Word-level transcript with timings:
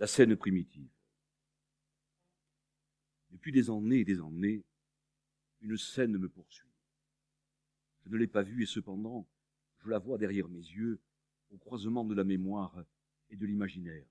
la 0.00 0.06
scène 0.06 0.34
primitive. 0.34 0.88
Depuis 3.28 3.52
des 3.52 3.68
années 3.68 4.00
et 4.00 4.04
des 4.04 4.18
années, 4.18 4.64
une 5.60 5.76
scène 5.76 6.16
me 6.16 6.28
poursuit. 6.28 6.72
Je 8.04 8.08
ne 8.08 8.16
l'ai 8.16 8.26
pas 8.26 8.42
vue 8.42 8.62
et 8.62 8.66
cependant, 8.66 9.28
je 9.76 9.90
la 9.90 9.98
vois 9.98 10.16
derrière 10.16 10.48
mes 10.48 10.56
yeux, 10.56 11.02
au 11.50 11.58
croisement 11.58 12.04
de 12.04 12.14
la 12.14 12.24
mémoire 12.24 12.82
et 13.28 13.36
de 13.36 13.44
l'imaginaire. 13.44 14.06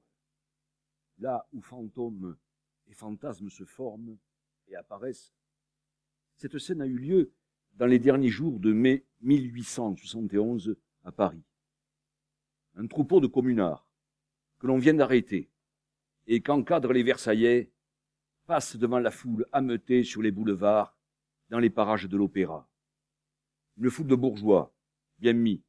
Là 1.18 1.48
où 1.54 1.62
fantômes 1.62 2.38
et 2.86 2.94
fantasmes 2.94 3.50
se 3.50 3.66
forment 3.66 4.20
et 4.68 4.76
apparaissent, 4.76 5.34
cette 6.36 6.60
scène 6.60 6.82
a 6.82 6.88
eu 6.88 7.00
lieu 7.00 7.34
dans 7.74 7.88
les 7.88 8.00
derniers 8.00 8.30
jours 8.30 8.60
de 8.60 8.72
mai 8.72 9.08
1871 9.22 10.78
à 11.04 11.12
Paris. 11.12 11.44
Un 12.76 12.86
troupeau 12.86 13.20
de 13.20 13.28
communards 13.28 13.90
que 14.60 14.68
l'on 14.68 14.78
vient 14.78 14.94
d'arrêter 14.94 15.50
et 16.30 16.42
qu'encadrent 16.42 16.94
les 16.94 17.02
Versaillais 17.02 17.72
passe 18.46 18.76
devant 18.78 19.00
la 19.00 19.10
foule 19.10 19.48
ameutée 19.52 20.04
sur 20.04 20.22
les 20.22 20.32
boulevards 20.32 20.96
dans 21.50 21.58
les 21.58 21.72
parages 21.72 22.08
de 22.08 22.16
l'opéra. 22.16 22.70
Une 23.78 23.90
foule 23.90 24.06
de 24.06 24.16
bourgeois, 24.16 24.72
bien 25.18 25.34
mis, 25.34 25.64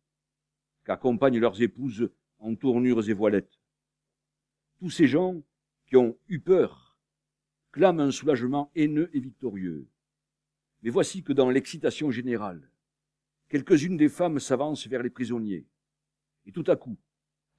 qu'accompagnent 0.84 1.38
leurs 1.38 1.62
épouses 1.62 2.10
en 2.38 2.54
tournures 2.54 3.08
et 3.08 3.14
voilettes. 3.14 3.58
Tous 4.78 4.90
ces 4.90 5.06
gens 5.06 5.42
qui 5.86 5.96
ont 5.96 6.18
eu 6.28 6.40
peur 6.40 6.98
clament 7.72 8.02
un 8.02 8.10
soulagement 8.10 8.70
haineux 8.74 9.08
et 9.14 9.20
victorieux. 9.20 9.88
Mais 10.82 10.90
voici 10.90 11.22
que 11.22 11.32
dans 11.32 11.48
l'excitation 11.48 12.10
générale, 12.10 12.70
quelques-unes 13.48 13.96
des 13.96 14.10
femmes 14.10 14.38
s'avancent 14.38 14.88
vers 14.88 15.02
les 15.02 15.10
prisonniers, 15.10 15.66
et 16.44 16.52
tout 16.52 16.64
à 16.66 16.76
coup 16.76 16.98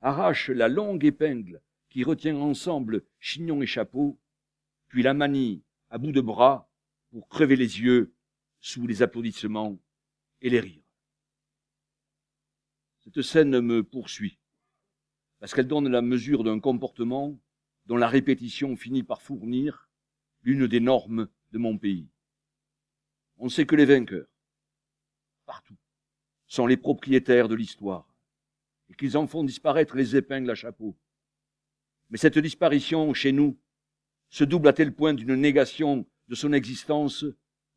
arrachent 0.02 0.50
la 0.50 0.68
longue 0.68 1.04
épingle 1.04 1.62
qui 1.91 2.04
retient 2.05 2.38
ensemble 2.38 3.04
chignon 3.20 3.62
et 3.62 3.68
chapeau, 3.68 4.18
puis 4.88 5.04
la 5.04 5.13
manie 5.13 5.62
à 5.90 5.97
bout 5.97 6.14
de 6.14 6.22
bras 6.22 6.72
pour 7.11 7.28
crever 7.28 7.58
les 7.58 7.81
yeux 7.81 8.16
sous 8.61 8.88
les 8.88 9.02
applaudissements 9.02 9.78
et 10.39 10.50
les 10.50 10.62
rires. 10.62 10.84
Cette 13.03 13.22
scène 13.22 13.59
me 13.59 13.84
poursuit, 13.84 14.39
parce 15.39 15.53
qu'elle 15.53 15.67
donne 15.67 15.89
la 15.89 16.02
mesure 16.02 16.44
d'un 16.45 16.59
comportement 16.59 17.38
dont 17.88 17.97
la 17.97 18.08
répétition 18.08 18.78
finit 18.78 19.03
par 19.03 19.22
fournir 19.22 19.89
l'une 20.44 20.67
des 20.67 20.80
normes 20.80 21.28
de 21.52 21.58
mon 21.58 21.78
pays. 21.78 22.08
On 23.38 23.50
sait 23.50 23.66
que 23.66 23.75
les 23.75 23.86
vainqueurs, 23.86 24.30
partout, 25.45 25.78
sont 26.47 26.67
les 26.67 26.78
propriétaires 26.78 27.50
de 27.50 27.56
l'histoire, 27.56 28.08
et 28.89 28.94
qu'ils 28.94 29.17
en 29.17 29.28
font 29.28 29.44
disparaître 29.44 29.97
les 29.97 30.16
épingles 30.16 30.50
à 30.50 30.56
chapeau. 30.56 30.95
Mais 32.12 32.17
cette 32.17 32.38
disparition, 32.38 33.14
chez 33.14 33.31
nous, 33.31 33.58
se 34.30 34.44
double 34.44 34.67
à 34.67 34.73
tel 34.73 34.94
point 34.94 35.14
d'une 35.14 35.36
négation 35.36 36.06
de 36.28 36.36
son 36.36 36.53
existence 36.53 37.26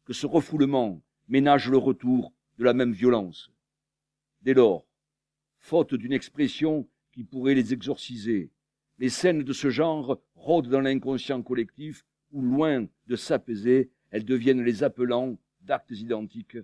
que 0.04 0.12
ce 0.12 0.26
refoulement 0.26 1.02
ménage 1.28 1.70
le 1.70 1.78
retour 1.78 2.32
de 2.58 2.64
la 2.64 2.74
même 2.74 2.92
violence. 2.92 3.50
Dès 4.42 4.54
lors, 4.54 4.86
faute 5.58 5.94
d'une 5.94 6.12
expression 6.12 6.88
qui 7.12 7.24
pourrait 7.24 7.54
les 7.54 7.72
exorciser. 7.72 8.50
Les 8.98 9.08
scènes 9.08 9.44
de 9.44 9.52
ce 9.52 9.70
genre 9.70 10.20
rôdent 10.34 10.68
dans 10.68 10.80
l'inconscient 10.80 11.42
collectif 11.42 12.04
où, 12.32 12.42
loin 12.42 12.86
de 13.06 13.16
s'apaiser, 13.16 13.90
elles 14.10 14.24
deviennent 14.24 14.64
les 14.64 14.82
appelant 14.82 15.38
d'actes 15.60 15.92
identiques 15.92 16.58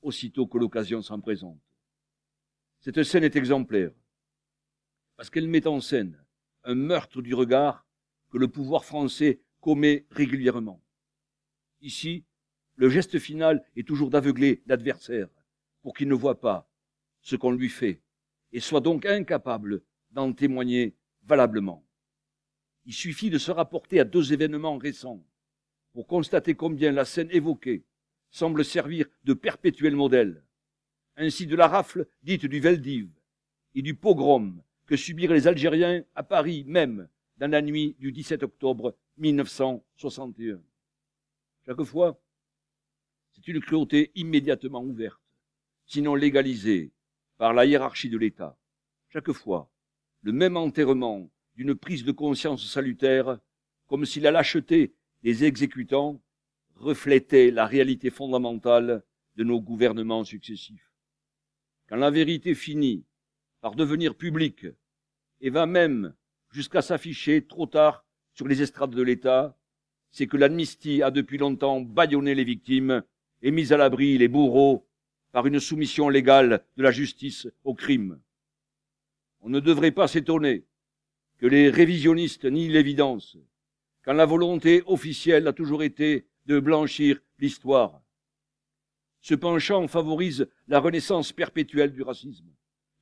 aussitôt 0.00 0.46
que 0.46 0.58
l'occasion 0.58 1.02
s'en 1.02 1.20
présente. 1.20 1.60
Cette 2.80 3.02
scène 3.02 3.24
est 3.24 3.36
exemplaire 3.36 3.92
parce 5.16 5.30
qu'elle 5.30 5.48
met 5.48 5.66
en 5.66 5.80
scène 5.80 6.21
un 6.64 6.74
meurtre 6.74 7.22
du 7.22 7.34
regard 7.34 7.86
que 8.30 8.38
le 8.38 8.48
pouvoir 8.48 8.84
français 8.84 9.40
commet 9.60 10.06
régulièrement. 10.10 10.82
Ici, 11.80 12.24
le 12.76 12.88
geste 12.88 13.18
final 13.18 13.64
est 13.76 13.86
toujours 13.86 14.10
d'aveugler 14.10 14.62
l'adversaire 14.66 15.28
pour 15.82 15.94
qu'il 15.94 16.08
ne 16.08 16.14
voie 16.14 16.40
pas 16.40 16.68
ce 17.20 17.36
qu'on 17.36 17.52
lui 17.52 17.68
fait 17.68 18.00
et 18.52 18.60
soit 18.60 18.80
donc 18.80 19.06
incapable 19.06 19.82
d'en 20.10 20.32
témoigner 20.32 20.96
valablement. 21.24 21.84
Il 22.84 22.92
suffit 22.92 23.30
de 23.30 23.38
se 23.38 23.50
rapporter 23.50 24.00
à 24.00 24.04
deux 24.04 24.32
événements 24.32 24.78
récents 24.78 25.24
pour 25.92 26.06
constater 26.06 26.54
combien 26.54 26.92
la 26.92 27.04
scène 27.04 27.30
évoquée 27.30 27.84
semble 28.30 28.64
servir 28.64 29.06
de 29.24 29.34
perpétuel 29.34 29.94
modèle, 29.94 30.42
ainsi 31.16 31.46
de 31.46 31.54
la 31.54 31.68
rafle 31.68 32.06
dite 32.22 32.46
du 32.46 32.60
Veldiv 32.60 33.10
et 33.74 33.82
du 33.82 33.94
pogrom 33.94 34.62
que 34.86 34.96
subirent 34.96 35.32
les 35.32 35.46
Algériens 35.46 36.04
à 36.14 36.22
Paris 36.22 36.64
même 36.66 37.08
dans 37.38 37.50
la 37.50 37.62
nuit 37.62 37.96
du 37.98 38.12
17 38.12 38.42
octobre 38.42 38.96
1961. 39.18 40.60
Chaque 41.64 41.82
fois, 41.82 42.20
c'est 43.32 43.46
une 43.48 43.60
cruauté 43.60 44.10
immédiatement 44.14 44.82
ouverte, 44.82 45.20
sinon 45.86 46.14
légalisée, 46.14 46.92
par 47.38 47.54
la 47.54 47.64
hiérarchie 47.64 48.10
de 48.10 48.18
l'État. 48.18 48.56
Chaque 49.08 49.32
fois, 49.32 49.70
le 50.22 50.32
même 50.32 50.56
enterrement 50.56 51.30
d'une 51.56 51.74
prise 51.74 52.04
de 52.04 52.12
conscience 52.12 52.66
salutaire, 52.70 53.38
comme 53.86 54.06
si 54.06 54.20
la 54.20 54.30
lâcheté 54.30 54.94
des 55.22 55.44
exécutants 55.44 56.20
reflétait 56.76 57.50
la 57.50 57.66
réalité 57.66 58.10
fondamentale 58.10 59.04
de 59.36 59.44
nos 59.44 59.60
gouvernements 59.60 60.24
successifs. 60.24 60.90
Quand 61.88 61.96
la 61.96 62.10
vérité 62.10 62.54
finit 62.54 63.04
par 63.62 63.76
devenir 63.76 64.14
publique 64.16 64.66
et 65.40 65.48
va 65.48 65.64
même 65.64 66.14
jusqu'à 66.50 66.82
s'afficher 66.82 67.46
trop 67.46 67.66
tard 67.66 68.04
sur 68.34 68.46
les 68.46 68.60
estrades 68.60 68.94
de 68.94 69.02
l'État, 69.02 69.56
c'est 70.10 70.26
que 70.26 70.36
l'amnistie 70.36 71.02
a 71.02 71.10
depuis 71.10 71.38
longtemps 71.38 71.80
bâillonné 71.80 72.34
les 72.34 72.44
victimes 72.44 73.02
et 73.40 73.50
mis 73.50 73.72
à 73.72 73.76
l'abri 73.78 74.18
les 74.18 74.28
bourreaux 74.28 74.86
par 75.30 75.46
une 75.46 75.60
soumission 75.60 76.08
légale 76.08 76.64
de 76.76 76.82
la 76.82 76.90
justice 76.90 77.48
au 77.64 77.72
crime. 77.72 78.20
On 79.40 79.48
ne 79.48 79.60
devrait 79.60 79.92
pas 79.92 80.08
s'étonner 80.08 80.66
que 81.38 81.46
les 81.46 81.70
révisionnistes 81.70 82.44
nient 82.44 82.68
l'évidence, 82.68 83.36
quand 84.02 84.12
la 84.12 84.26
volonté 84.26 84.82
officielle 84.86 85.46
a 85.46 85.52
toujours 85.52 85.82
été 85.82 86.26
de 86.46 86.58
blanchir 86.60 87.20
l'histoire. 87.38 88.02
Ce 89.20 89.34
penchant 89.34 89.86
favorise 89.86 90.48
la 90.66 90.80
renaissance 90.80 91.32
perpétuelle 91.32 91.92
du 91.92 92.02
racisme, 92.02 92.52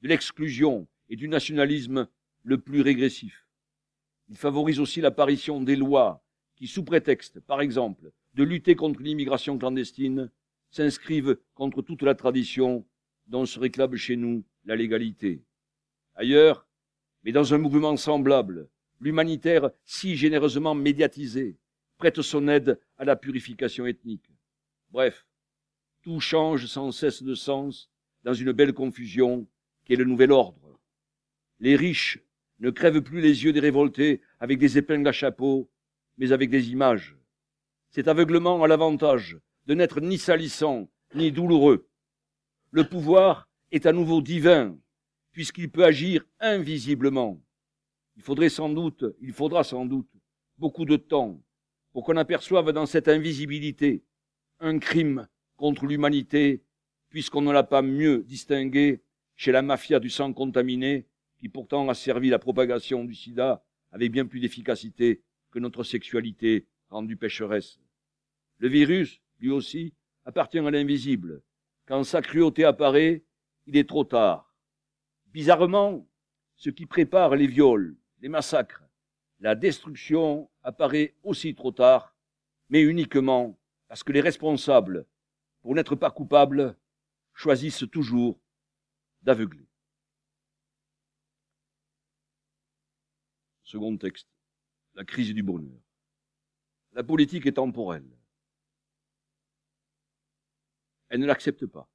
de 0.03 0.09
l'exclusion 0.09 0.87
et 1.09 1.17
du 1.17 1.29
nationalisme 1.29 2.09
le 2.43 2.59
plus 2.59 2.81
régressif. 2.81 3.47
Il 4.29 4.37
favorise 4.37 4.81
aussi 4.81 5.01
l'apparition 5.01 5.61
des 5.61 5.77
lois 5.77 6.25
qui, 6.57 6.67
sous 6.67 6.85
prétexte, 6.85 7.41
par 7.41 7.61
exemple, 7.61 8.13
de 8.35 8.45
lutter 8.45 8.77
contre 8.77 9.03
l'immigration 9.03 9.59
clandestine, 9.59 10.31
s'inscrivent 10.71 11.39
contre 11.55 11.83
toute 11.83 12.03
la 12.03 12.15
tradition 12.15 12.87
dont 13.27 13.45
se 13.45 13.59
réclame 13.59 13.97
chez 13.97 14.17
nous 14.17 14.45
la 14.65 14.77
légalité. 14.77 15.43
Ailleurs, 16.15 16.67
mais 17.25 17.33
dans 17.33 17.55
un 17.55 17.59
mouvement 17.59 17.97
semblable, 17.97 18.69
l'humanitaire 19.01 19.71
si 19.85 20.17
généreusement 20.17 20.75
médiatisé 20.75 21.59
prête 21.99 22.23
son 22.23 22.49
aide 22.49 22.81
à 22.99 23.05
la 23.05 23.17
purification 23.17 23.87
ethnique. 23.87 24.31
Bref, 24.91 25.27
tout 26.03 26.21
change 26.21 26.67
sans 26.67 26.93
cesse 26.93 27.23
de 27.23 27.35
sens 27.35 27.91
dans 28.23 28.33
une 28.33 28.53
belle 28.53 28.73
confusion 28.73 29.47
qui 29.91 29.95
est 29.95 29.97
le 29.97 30.05
nouvel 30.05 30.31
ordre. 30.31 30.79
Les 31.59 31.75
riches 31.75 32.21
ne 32.61 32.71
crèvent 32.71 33.03
plus 33.03 33.21
les 33.21 33.43
yeux 33.43 33.53
des 33.53 33.59
révoltés 33.59 34.21
avec 34.39 34.61
des 34.61 34.79
épingles 34.79 35.09
à 35.09 35.11
chapeau, 35.11 35.69
mais 36.17 36.31
avec 36.31 36.49
des 36.49 36.71
images. 36.71 37.17
Cet 37.89 38.07
aveuglement 38.07 38.63
a 38.63 38.69
l'avantage 38.69 39.37
de 39.67 39.75
n'être 39.75 40.01
ni 40.01 40.17
salissant, 40.17 40.89
ni 41.17 41.33
douloureux. 41.33 41.89
Le 42.71 42.89
pouvoir 42.89 43.49
est 43.73 43.85
à 43.85 43.93
nouveau 43.93 44.23
divin, 44.23 44.79
puisqu'il 45.33 45.69
peut 45.69 45.85
agir 45.85 46.25
invisiblement. 46.39 47.43
Il 48.15 48.23
faudrait 48.23 48.49
sans 48.49 48.69
doute, 48.69 49.05
il 49.21 49.33
faudra 49.33 49.65
sans 49.65 49.87
doute 49.87 50.13
beaucoup 50.57 50.85
de 50.85 50.99
temps 50.99 51.43
pour 51.91 52.05
qu'on 52.05 52.17
aperçoive 52.17 52.71
dans 52.71 52.87
cette 52.87 53.09
invisibilité 53.09 54.05
un 54.61 54.79
crime 54.79 55.27
contre 55.57 55.85
l'humanité, 55.85 56.63
puisqu'on 57.09 57.43
ne 57.43 57.51
l'a 57.51 57.65
pas 57.65 57.83
mieux 57.83 58.23
distingué 58.23 59.03
chez 59.41 59.53
la 59.53 59.63
mafia 59.63 60.01
du 60.01 60.11
sang 60.11 60.35
contaminé, 60.35 61.07
qui 61.39 61.49
pourtant 61.49 61.89
a 61.89 61.95
servi 61.95 62.29
la 62.29 62.39
propagation 62.39 63.05
du 63.05 63.15
sida 63.15 63.65
avec 63.91 64.13
bien 64.13 64.27
plus 64.27 64.39
d'efficacité 64.39 65.23
que 65.51 65.59
notre 65.59 65.83
sexualité 65.83 66.67
rendue 66.91 67.17
pécheresse. 67.17 67.81
Le 68.59 68.69
virus, 68.69 69.23
lui 69.39 69.51
aussi, 69.51 69.95
appartient 70.27 70.59
à 70.59 70.71
l'invisible. 70.71 71.41
Quand 71.87 72.05
sa 72.05 72.21
cruauté 72.21 72.65
apparaît, 72.65 73.25
il 73.67 73.79
est 73.79 73.89
trop 73.89 74.05
tard. 74.05 74.55
Bizarrement, 75.33 76.07
ce 76.57 76.69
qui 76.69 76.85
prépare 76.85 77.35
les 77.35 77.47
viols, 77.47 77.97
les 78.21 78.29
massacres, 78.29 78.85
la 79.39 79.55
destruction 79.55 80.51
apparaît 80.63 81.15
aussi 81.23 81.55
trop 81.55 81.73
tard, 81.73 82.15
mais 82.69 82.83
uniquement 82.83 83.59
parce 83.89 84.03
que 84.03 84.13
les 84.13 84.21
responsables, 84.21 85.07
pour 85.63 85.75
n'être 85.75 85.97
pas 85.97 86.11
coupables, 86.11 86.77
choisissent 87.33 87.89
toujours 87.91 88.39
d'aveugler. 89.23 89.67
Second 93.65 93.97
texte. 93.97 94.29
la 94.95 95.05
crise 95.05 95.33
du 95.33 95.43
bonheur. 95.43 95.81
La 96.93 97.05
politique 97.05 97.47
est 97.47 97.53
temporelle. 97.53 98.11
Elle 101.09 101.21
ne 101.21 101.27
l'accepte 101.27 101.67
pas. 101.67 101.89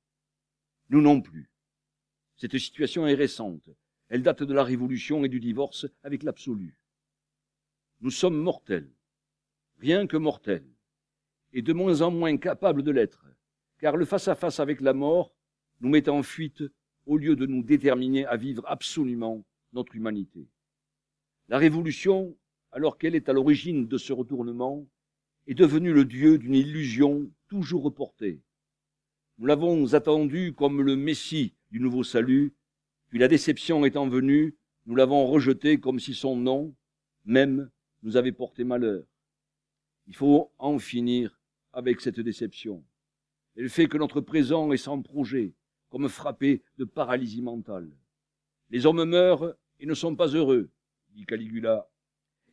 Nous 0.90 1.02
non 1.02 1.22
plus. 1.22 1.52
Cette 2.38 2.58
situation 2.58 3.06
est 3.08 3.14
récente. 3.14 3.70
Elle 4.08 4.24
date 4.24 4.44
de 4.44 4.54
la 4.54 4.64
Révolution 4.64 5.26
et 5.26 5.30
du 5.30 5.40
divorce 5.40 5.86
avec 6.04 6.24
l'absolu. 6.24 6.78
Nous 8.02 8.12
sommes 8.12 8.38
mortels, 8.38 8.92
rien 9.80 10.06
que 10.06 10.18
mortels, 10.18 10.70
et 11.54 11.62
de 11.62 11.74
moins 11.74 12.02
en 12.02 12.12
moins 12.12 12.38
capables 12.38 12.84
de 12.84 12.92
l'être, 12.92 13.26
car 13.80 13.98
le 13.98 14.06
face-à-face 14.06 14.60
avec 14.60 14.82
la 14.82 14.94
mort 14.94 15.36
nous 15.80 15.90
met 15.90 16.08
en 16.08 16.24
fuite 16.24 16.64
au 17.06 17.18
lieu 17.18 17.36
de 17.36 17.46
nous 17.46 17.64
déterminer 17.64 18.26
à 18.26 18.38
vivre 18.38 18.64
absolument 18.68 19.46
notre 19.74 19.96
humanité. 19.96 20.48
La 21.48 21.58
Révolution, 21.58 22.36
alors 22.72 22.98
qu'elle 22.98 23.16
est 23.16 23.30
à 23.30 23.34
l'origine 23.34 23.88
de 23.88 23.98
ce 23.98 24.14
retournement, 24.14 24.88
est 25.48 25.54
devenue 25.54 25.94
le 25.94 26.06
dieu 26.06 26.38
d'une 26.38 26.56
illusion 26.56 27.30
toujours 27.48 27.84
reportée. 27.84 28.42
Nous 29.38 29.46
l'avons 29.46 29.94
attendu 29.94 30.54
comme 30.54 30.82
le 30.82 30.96
Messie 30.96 31.54
du 31.72 31.80
nouveau 31.80 32.04
salut, 32.04 32.54
puis 33.10 33.20
la 33.20 33.28
déception 33.28 33.86
étant 33.86 34.08
venue, 34.08 34.56
nous 34.86 34.96
l'avons 34.96 35.26
rejeté 35.28 35.80
comme 35.80 36.00
si 36.00 36.14
son 36.14 36.36
nom, 36.36 36.76
même, 37.26 37.70
nous 38.04 38.18
avait 38.18 38.32
porté 38.32 38.64
malheur. 38.64 39.04
Il 40.08 40.16
faut 40.16 40.52
en 40.58 40.80
finir 40.80 41.40
avec 41.74 42.02
cette 42.02 42.20
déception. 42.20 42.84
Elle 43.56 43.70
fait 43.70 43.88
que 43.88 43.98
notre 43.98 44.22
présent 44.22 44.72
est 44.72 44.78
sans 44.78 45.02
projet, 45.02 45.54
comme 45.96 46.10
frappé 46.10 46.62
de 46.78 46.84
paralysie 46.84 47.42
mentale. 47.42 47.90
Les 48.70 48.86
hommes 48.86 49.06
meurent 49.06 49.56
et 49.80 49.86
ne 49.86 49.94
sont 49.94 50.14
pas 50.14 50.28
heureux, 50.28 50.70
dit 51.12 51.26
Caligula, 51.26 51.90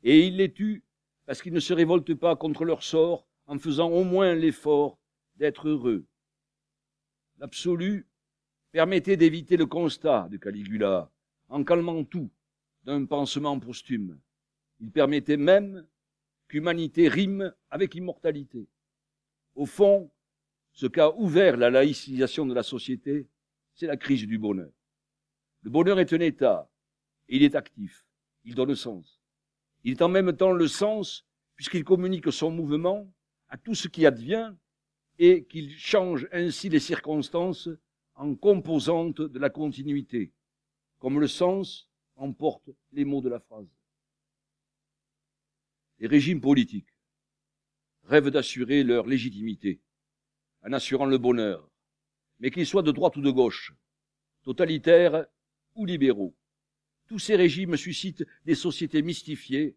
et 0.05 0.29
ils 0.29 0.37
les 0.37 0.53
tuent 0.53 0.85
parce 1.27 1.43
qu'ils 1.43 1.53
ne 1.53 1.59
se 1.59 1.73
révoltent 1.73 2.15
pas 2.15 2.37
contre 2.37 2.65
leur 2.65 2.85
sort 2.85 3.27
en 3.47 3.59
faisant 3.59 3.91
au 3.91 4.05
moins 4.05 4.37
l'effort 4.37 4.97
d'être 5.35 5.69
heureux. 5.69 6.07
L'absolu 7.39 8.07
permettait 8.71 9.17
d'éviter 9.17 9.57
le 9.57 9.67
constat 9.67 10.29
de 10.31 10.37
Caligula 10.37 11.11
en 11.49 11.65
calmant 11.65 12.05
tout 12.05 12.31
d'un 12.85 13.05
pansement 13.07 13.59
posthume. 13.59 14.21
Il 14.79 14.93
permettait 14.93 15.37
même 15.37 15.85
qu'humanité 16.47 17.09
rime 17.09 17.53
avec 17.71 17.97
immortalité. 17.97 18.69
Au 19.57 19.67
fond, 19.67 20.13
ce 20.75 20.87
qu'a 20.87 21.13
ouvert 21.17 21.57
la 21.57 21.71
laïcisation 21.71 22.47
de 22.47 22.55
la 22.55 22.63
société, 22.63 23.27
c'est 23.75 23.87
la 23.87 23.97
crise 23.97 24.27
du 24.27 24.39
bonheur. 24.39 24.71
Le 25.63 25.71
bonheur 25.71 25.99
est 26.01 26.13
un 26.13 26.21
état, 26.21 26.71
et 27.29 27.37
il 27.37 27.43
est 27.43 27.55
actif, 27.55 28.07
il 28.45 28.55
donne 28.55 28.75
sens. 28.75 29.21
Il 29.85 29.93
est 29.93 30.03
en 30.03 30.09
même 30.09 30.37
temps 30.37 30.53
le 30.53 30.69
sens, 30.69 31.27
puisqu'il 31.57 31.85
communique 31.85 32.33
son 32.33 32.51
mouvement 32.51 33.13
à 33.49 33.57
tout 33.57 33.75
ce 33.75 33.89
qui 33.89 34.07
advient 34.07 34.55
et 35.19 35.45
qu'il 35.45 35.71
change 35.77 36.29
ainsi 36.33 36.69
les 36.69 36.81
circonstances 36.81 37.69
en 38.15 38.35
composantes 38.35 39.21
de 39.21 39.39
la 39.39 39.51
continuité, 39.51 40.33
comme 40.99 41.21
le 41.21 41.29
sens 41.29 41.89
emporte 42.17 42.71
les 42.93 43.05
mots 43.05 43.21
de 43.21 43.29
la 43.29 43.41
phrase. 43.41 43.69
Les 45.99 46.09
régimes 46.09 46.41
politiques 46.41 46.93
rêvent 48.05 48.31
d'assurer 48.31 48.83
leur 48.83 49.07
légitimité 49.07 49.81
en 50.65 50.73
assurant 50.73 51.07
le 51.07 51.19
bonheur, 51.19 51.72
mais 52.43 52.51
qu'ils 52.51 52.67
soient 52.67 52.83
de 52.83 52.91
droite 52.91 53.17
ou 53.17 53.23
de 53.23 53.31
gauche, 53.31 53.73
totalitaires 54.43 55.27
ou 55.77 55.87
libéraux. 55.87 56.35
Tous 57.07 57.21
ces 57.21 57.37
régimes 57.37 57.77
suscitent 57.77 58.27
des 58.45 58.57
sociétés 58.57 59.01
mystifiées 59.01 59.77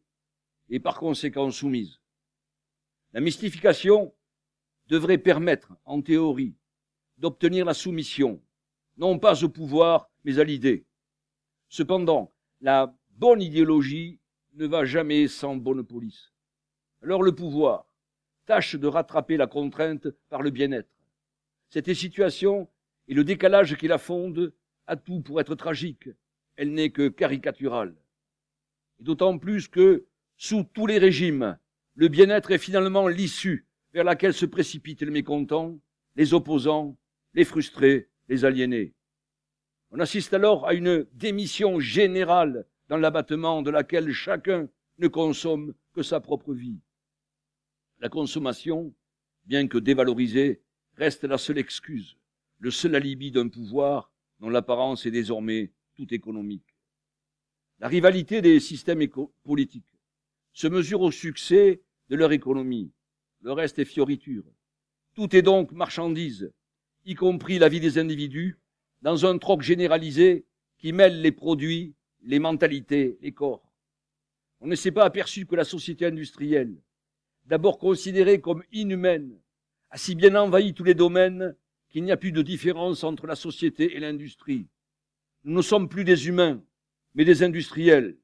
et 0.69 0.79
par 0.79 0.97
conséquent 0.97 1.51
soumises. 1.51 2.01
La 3.13 3.21
mystification 3.21 4.15
devrait 4.87 5.19
permettre, 5.19 5.73
en 5.85 6.01
théorie, 6.01 6.55
d'obtenir 7.19 7.65
la 7.65 7.75
soumission, 7.75 8.41
non 8.97 9.19
pas 9.19 9.43
au 9.43 9.49
pouvoir, 9.49 10.09
mais 10.23 10.39
à 10.39 10.43
l'idée. 10.43 10.87
Cependant, 11.69 12.33
la 12.61 12.97
bonne 13.11 13.43
idéologie 13.43 14.19
ne 14.55 14.65
va 14.65 14.85
jamais 14.85 15.27
sans 15.27 15.55
bonne 15.55 15.83
police. 15.83 16.33
Alors 17.03 17.21
le 17.21 17.35
pouvoir 17.35 17.85
tâche 18.47 18.75
de 18.75 18.87
rattraper 18.87 19.37
la 19.37 19.47
contrainte 19.47 20.07
par 20.29 20.41
le 20.41 20.49
bien-être. 20.49 20.94
Cette 21.75 21.93
situation 21.93 22.69
et 23.09 23.13
le 23.13 23.25
décalage 23.25 23.75
qui 23.75 23.89
la 23.89 23.97
fonde 23.97 24.53
a 24.87 24.95
tout 24.95 25.19
pour 25.19 25.41
être 25.41 25.55
tragique. 25.55 26.07
Elle 26.55 26.71
n'est 26.71 26.91
que 26.91 27.09
caricaturale. 27.09 27.93
Et 28.97 29.03
d'autant 29.03 29.37
plus 29.37 29.67
que, 29.67 30.05
sous 30.37 30.63
tous 30.63 30.87
les 30.87 30.99
régimes, 30.99 31.59
le 31.95 32.07
bien-être 32.07 32.51
est 32.51 32.59
finalement 32.59 33.09
l'issue 33.09 33.67
vers 33.91 34.05
laquelle 34.05 34.33
se 34.33 34.45
précipitent 34.45 35.01
les 35.01 35.11
mécontents, 35.11 35.77
les 36.15 36.33
opposants, 36.33 36.97
les 37.33 37.43
frustrés, 37.43 38.09
les 38.29 38.45
aliénés. 38.45 38.93
On 39.91 39.99
assiste 39.99 40.33
alors 40.33 40.65
à 40.65 40.75
une 40.75 41.05
démission 41.11 41.81
générale 41.81 42.65
dans 42.87 42.95
l'abattement 42.95 43.61
de 43.61 43.71
laquelle 43.71 44.13
chacun 44.13 44.69
ne 44.97 45.09
consomme 45.09 45.73
que 45.91 46.03
sa 46.03 46.21
propre 46.21 46.53
vie. 46.53 46.79
La 47.99 48.07
consommation, 48.07 48.93
bien 49.43 49.67
que 49.67 49.77
dévalorisée, 49.77 50.61
reste 50.97 51.23
la 51.25 51.37
seule 51.37 51.57
excuse, 51.57 52.17
le 52.59 52.71
seul 52.71 52.95
alibi 52.95 53.31
d'un 53.31 53.49
pouvoir 53.49 54.11
dont 54.39 54.49
l'apparence 54.49 55.05
est 55.05 55.11
désormais 55.11 55.71
tout 55.95 56.13
économique. 56.13 56.75
La 57.79 57.87
rivalité 57.87 58.41
des 58.41 58.59
systèmes 58.59 59.05
politiques 59.43 59.99
se 60.53 60.67
mesure 60.67 61.01
au 61.01 61.11
succès 61.11 61.81
de 62.09 62.15
leur 62.15 62.31
économie. 62.31 62.91
Le 63.41 63.51
reste 63.51 63.79
est 63.79 63.85
fioriture. 63.85 64.45
Tout 65.13 65.35
est 65.35 65.41
donc 65.41 65.71
marchandise, 65.71 66.51
y 67.05 67.15
compris 67.15 67.59
la 67.59 67.69
vie 67.69 67.79
des 67.79 67.97
individus, 67.97 68.57
dans 69.01 69.25
un 69.25 69.37
troc 69.37 69.61
généralisé 69.61 70.45
qui 70.77 70.93
mêle 70.93 71.21
les 71.21 71.31
produits, 71.31 71.95
les 72.21 72.39
mentalités, 72.39 73.17
les 73.21 73.33
corps. 73.33 73.71
On 74.61 74.67
ne 74.67 74.75
s'est 74.75 74.91
pas 74.91 75.05
aperçu 75.05 75.45
que 75.45 75.55
la 75.55 75.65
société 75.65 76.05
industrielle, 76.05 76.75
d'abord 77.45 77.77
considérée 77.77 78.41
comme 78.41 78.63
inhumaine, 78.71 79.37
a 79.95 79.97
si 79.97 80.13
bien 80.13 80.35
envahi 80.35 80.73
tous 80.73 80.83
les 80.83 80.93
domaines 80.93 81.55
qu'il 81.87 82.03
n'y 82.03 82.11
a 82.11 82.17
plus 82.17 82.33
de 82.33 82.41
différence 82.41 83.05
entre 83.05 83.27
la 83.27 83.35
société 83.37 83.95
et 83.95 84.01
l'industrie. 84.01 84.67
Nous 85.45 85.55
ne 85.55 85.61
sommes 85.61 85.87
plus 85.87 86.03
des 86.03 86.27
humains, 86.27 86.61
mais 87.13 87.23
des 87.23 87.43
industriels. 87.43 88.17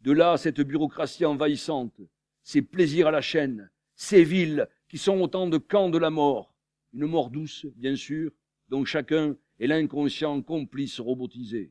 De 0.00 0.10
là 0.10 0.36
cette 0.38 0.60
bureaucratie 0.60 1.24
envahissante, 1.24 2.00
ces 2.42 2.62
plaisirs 2.62 3.06
à 3.06 3.10
la 3.12 3.20
chaîne, 3.20 3.70
ces 3.94 4.24
villes 4.24 4.68
qui 4.88 4.98
sont 4.98 5.20
autant 5.20 5.46
de 5.46 5.56
camps 5.58 5.88
de 5.88 5.98
la 5.98 6.10
mort, 6.10 6.52
une 6.92 7.06
mort 7.06 7.30
douce, 7.30 7.64
bien 7.76 7.94
sûr, 7.94 8.32
dont 8.68 8.84
chacun 8.84 9.36
est 9.60 9.68
l'inconscient 9.68 10.42
complice 10.42 10.98
robotisé. 10.98 11.70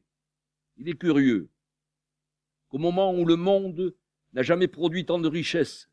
Il 0.77 0.87
est 0.87 0.97
curieux 0.97 1.49
qu'au 2.69 2.77
moment 2.77 3.13
où 3.13 3.25
le 3.25 3.35
monde 3.35 3.93
n'a 4.31 4.43
jamais 4.43 4.69
produit 4.69 5.05
tant 5.05 5.19
de 5.19 5.27
richesses, 5.27 5.89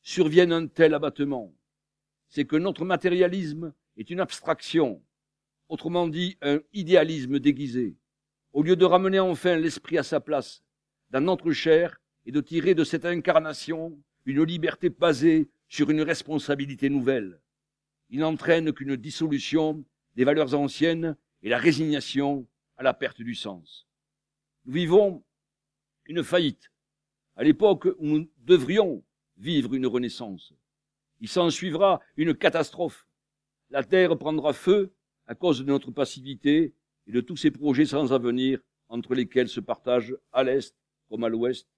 survienne 0.00 0.52
un 0.52 0.68
tel 0.68 0.94
abattement. 0.94 1.52
C'est 2.28 2.44
que 2.44 2.56
notre 2.56 2.84
matérialisme 2.84 3.72
est 3.96 4.10
une 4.10 4.20
abstraction, 4.20 5.02
autrement 5.68 6.08
dit 6.08 6.36
un 6.42 6.60
idéalisme 6.72 7.38
déguisé. 7.38 7.96
Au 8.52 8.62
lieu 8.62 8.76
de 8.76 8.84
ramener 8.84 9.20
enfin 9.20 9.56
l'esprit 9.56 9.98
à 9.98 10.02
sa 10.02 10.20
place 10.20 10.62
dans 11.10 11.20
notre 11.20 11.52
chair 11.52 12.00
et 12.26 12.32
de 12.32 12.40
tirer 12.40 12.74
de 12.74 12.84
cette 12.84 13.04
incarnation 13.04 13.98
une 14.24 14.42
liberté 14.42 14.90
basée 14.90 15.48
sur 15.68 15.90
une 15.90 16.02
responsabilité 16.02 16.90
nouvelle. 16.90 17.40
Il 18.10 18.20
n'entraîne 18.20 18.72
qu'une 18.72 18.96
dissolution 18.96 19.84
des 20.14 20.24
valeurs 20.24 20.54
anciennes 20.54 21.16
et 21.42 21.48
la 21.48 21.58
résignation 21.58 22.46
à 22.76 22.82
la 22.82 22.94
perte 22.94 23.22
du 23.22 23.34
sens. 23.34 23.86
Nous 24.64 24.72
vivons 24.72 25.24
une 26.06 26.22
faillite 26.22 26.70
à 27.36 27.44
l'époque 27.44 27.86
où 27.98 28.06
nous 28.06 28.30
devrions 28.38 29.02
vivre 29.36 29.74
une 29.74 29.86
renaissance. 29.86 30.52
Il 31.20 31.28
s'en 31.28 31.50
suivra 31.50 32.00
une 32.16 32.34
catastrophe. 32.34 33.06
La 33.70 33.82
terre 33.82 34.16
prendra 34.16 34.52
feu 34.52 34.92
à 35.26 35.34
cause 35.34 35.60
de 35.60 35.64
notre 35.64 35.90
passivité 35.90 36.74
et 37.06 37.12
de 37.12 37.20
tous 37.20 37.36
ces 37.36 37.50
projets 37.50 37.86
sans 37.86 38.12
avenir 38.12 38.60
entre 38.88 39.14
lesquels 39.14 39.48
se 39.48 39.60
partagent 39.60 40.16
à 40.32 40.44
l'est 40.44 40.74
comme 41.08 41.24
à 41.24 41.28
l'ouest, 41.28 41.68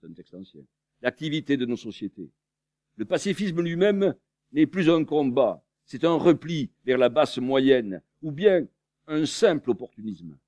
c'est 0.00 0.06
un 0.06 0.12
texte 0.12 0.34
ancien, 0.34 0.62
l'activité 1.00 1.56
de 1.56 1.66
nos 1.66 1.76
sociétés. 1.76 2.30
Le 2.96 3.04
pacifisme 3.04 3.60
lui-même 3.60 4.14
n'est 4.52 4.66
plus 4.66 4.90
un 4.90 5.04
combat, 5.04 5.64
c'est 5.84 6.04
un 6.04 6.14
repli 6.14 6.70
vers 6.84 6.98
la 6.98 7.08
basse 7.08 7.38
moyenne, 7.38 8.02
ou 8.22 8.30
bien 8.30 8.66
un 9.06 9.26
simple 9.26 9.70
opportunisme. 9.70 10.38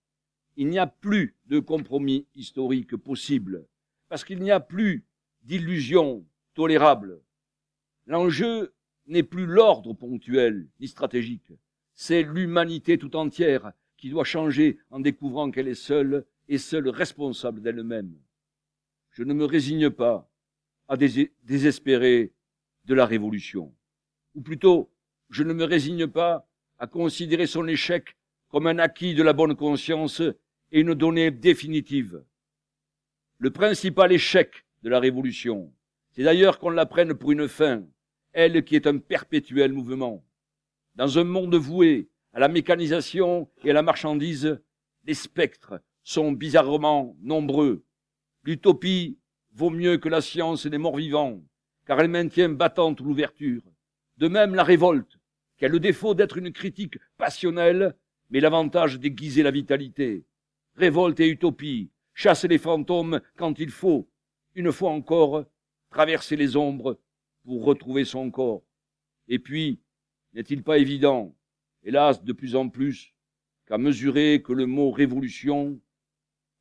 Il 0.56 0.68
n'y 0.68 0.78
a 0.78 0.86
plus 0.86 1.34
de 1.46 1.58
compromis 1.58 2.26
historique 2.34 2.96
possible, 2.96 3.66
parce 4.08 4.24
qu'il 4.24 4.40
n'y 4.40 4.50
a 4.50 4.60
plus 4.60 5.04
d'illusions 5.42 6.24
tolérables. 6.54 7.20
L'enjeu 8.06 8.74
n'est 9.06 9.22
plus 9.22 9.46
l'ordre 9.46 9.92
ponctuel 9.92 10.68
ni 10.80 10.88
stratégique, 10.88 11.52
c'est 11.94 12.22
l'humanité 12.22 12.98
tout 12.98 13.16
entière 13.16 13.72
qui 13.96 14.10
doit 14.10 14.24
changer 14.24 14.78
en 14.90 15.00
découvrant 15.00 15.50
qu'elle 15.50 15.68
est 15.68 15.74
seule 15.74 16.26
et 16.48 16.58
seule 16.58 16.88
responsable 16.88 17.62
d'elle-même. 17.62 18.14
Je 19.10 19.24
ne 19.24 19.34
me 19.34 19.44
résigne 19.44 19.90
pas 19.90 20.30
à 20.88 20.96
désespérer 20.96 22.32
de 22.84 22.94
la 22.94 23.06
révolution. 23.06 23.74
Ou 24.34 24.42
plutôt, 24.42 24.92
je 25.30 25.42
ne 25.42 25.52
me 25.52 25.64
résigne 25.64 26.06
pas 26.06 26.48
à 26.78 26.86
considérer 26.86 27.46
son 27.46 27.66
échec 27.66 28.16
comme 28.48 28.66
un 28.66 28.78
acquis 28.78 29.14
de 29.14 29.22
la 29.22 29.32
bonne 29.32 29.56
conscience 29.56 30.20
et 30.70 30.80
une 30.80 30.94
donnée 30.94 31.30
définitive. 31.30 32.22
Le 33.38 33.50
principal 33.50 34.12
échec 34.12 34.66
de 34.82 34.90
la 34.90 35.00
révolution, 35.00 35.72
c'est 36.10 36.22
d'ailleurs 36.22 36.58
qu'on 36.58 36.70
la 36.70 36.86
prenne 36.86 37.14
pour 37.14 37.32
une 37.32 37.48
fin, 37.48 37.84
elle 38.36 38.64
qui 38.64 38.76
est 38.76 38.86
un 38.86 38.98
perpétuel 38.98 39.72
mouvement. 39.72 40.22
Dans 40.94 41.18
un 41.18 41.24
monde 41.24 41.54
voué 41.54 42.10
à 42.34 42.38
la 42.38 42.48
mécanisation 42.48 43.48
et 43.64 43.70
à 43.70 43.72
la 43.72 43.82
marchandise, 43.82 44.60
les 45.04 45.14
spectres 45.14 45.80
sont 46.02 46.32
bizarrement 46.32 47.16
nombreux. 47.22 47.82
L'utopie 48.44 49.18
vaut 49.54 49.70
mieux 49.70 49.96
que 49.96 50.10
la 50.10 50.20
science 50.20 50.66
des 50.66 50.76
morts 50.76 50.98
vivants, 50.98 51.42
car 51.86 51.98
elle 51.98 52.10
maintient 52.10 52.50
battante 52.50 53.00
l'ouverture. 53.00 53.62
De 54.18 54.28
même 54.28 54.54
la 54.54 54.64
révolte, 54.64 55.18
qui 55.56 55.64
a 55.64 55.68
le 55.68 55.80
défaut 55.80 56.12
d'être 56.14 56.36
une 56.36 56.52
critique 56.52 56.98
passionnelle, 57.16 57.96
mais 58.28 58.40
l'avantage 58.40 59.00
d'aiguiser 59.00 59.44
la 59.44 59.50
vitalité. 59.50 60.26
Révolte 60.74 61.20
et 61.20 61.28
utopie, 61.28 61.90
chasse 62.12 62.44
les 62.44 62.58
fantômes 62.58 63.22
quand 63.36 63.58
il 63.58 63.70
faut, 63.70 64.10
une 64.54 64.72
fois 64.72 64.90
encore, 64.90 65.46
traverser 65.88 66.36
les 66.36 66.54
ombres 66.54 66.98
pour 67.46 67.64
retrouver 67.64 68.04
son 68.04 68.28
corps. 68.32 68.64
Et 69.28 69.38
puis, 69.38 69.80
n'est-il 70.32 70.64
pas 70.64 70.78
évident, 70.78 71.34
hélas 71.84 72.22
de 72.24 72.32
plus 72.32 72.56
en 72.56 72.68
plus, 72.68 73.14
qu'à 73.66 73.78
mesurer 73.78 74.42
que 74.42 74.52
le 74.52 74.66
mot 74.66 74.90
révolution, 74.90 75.80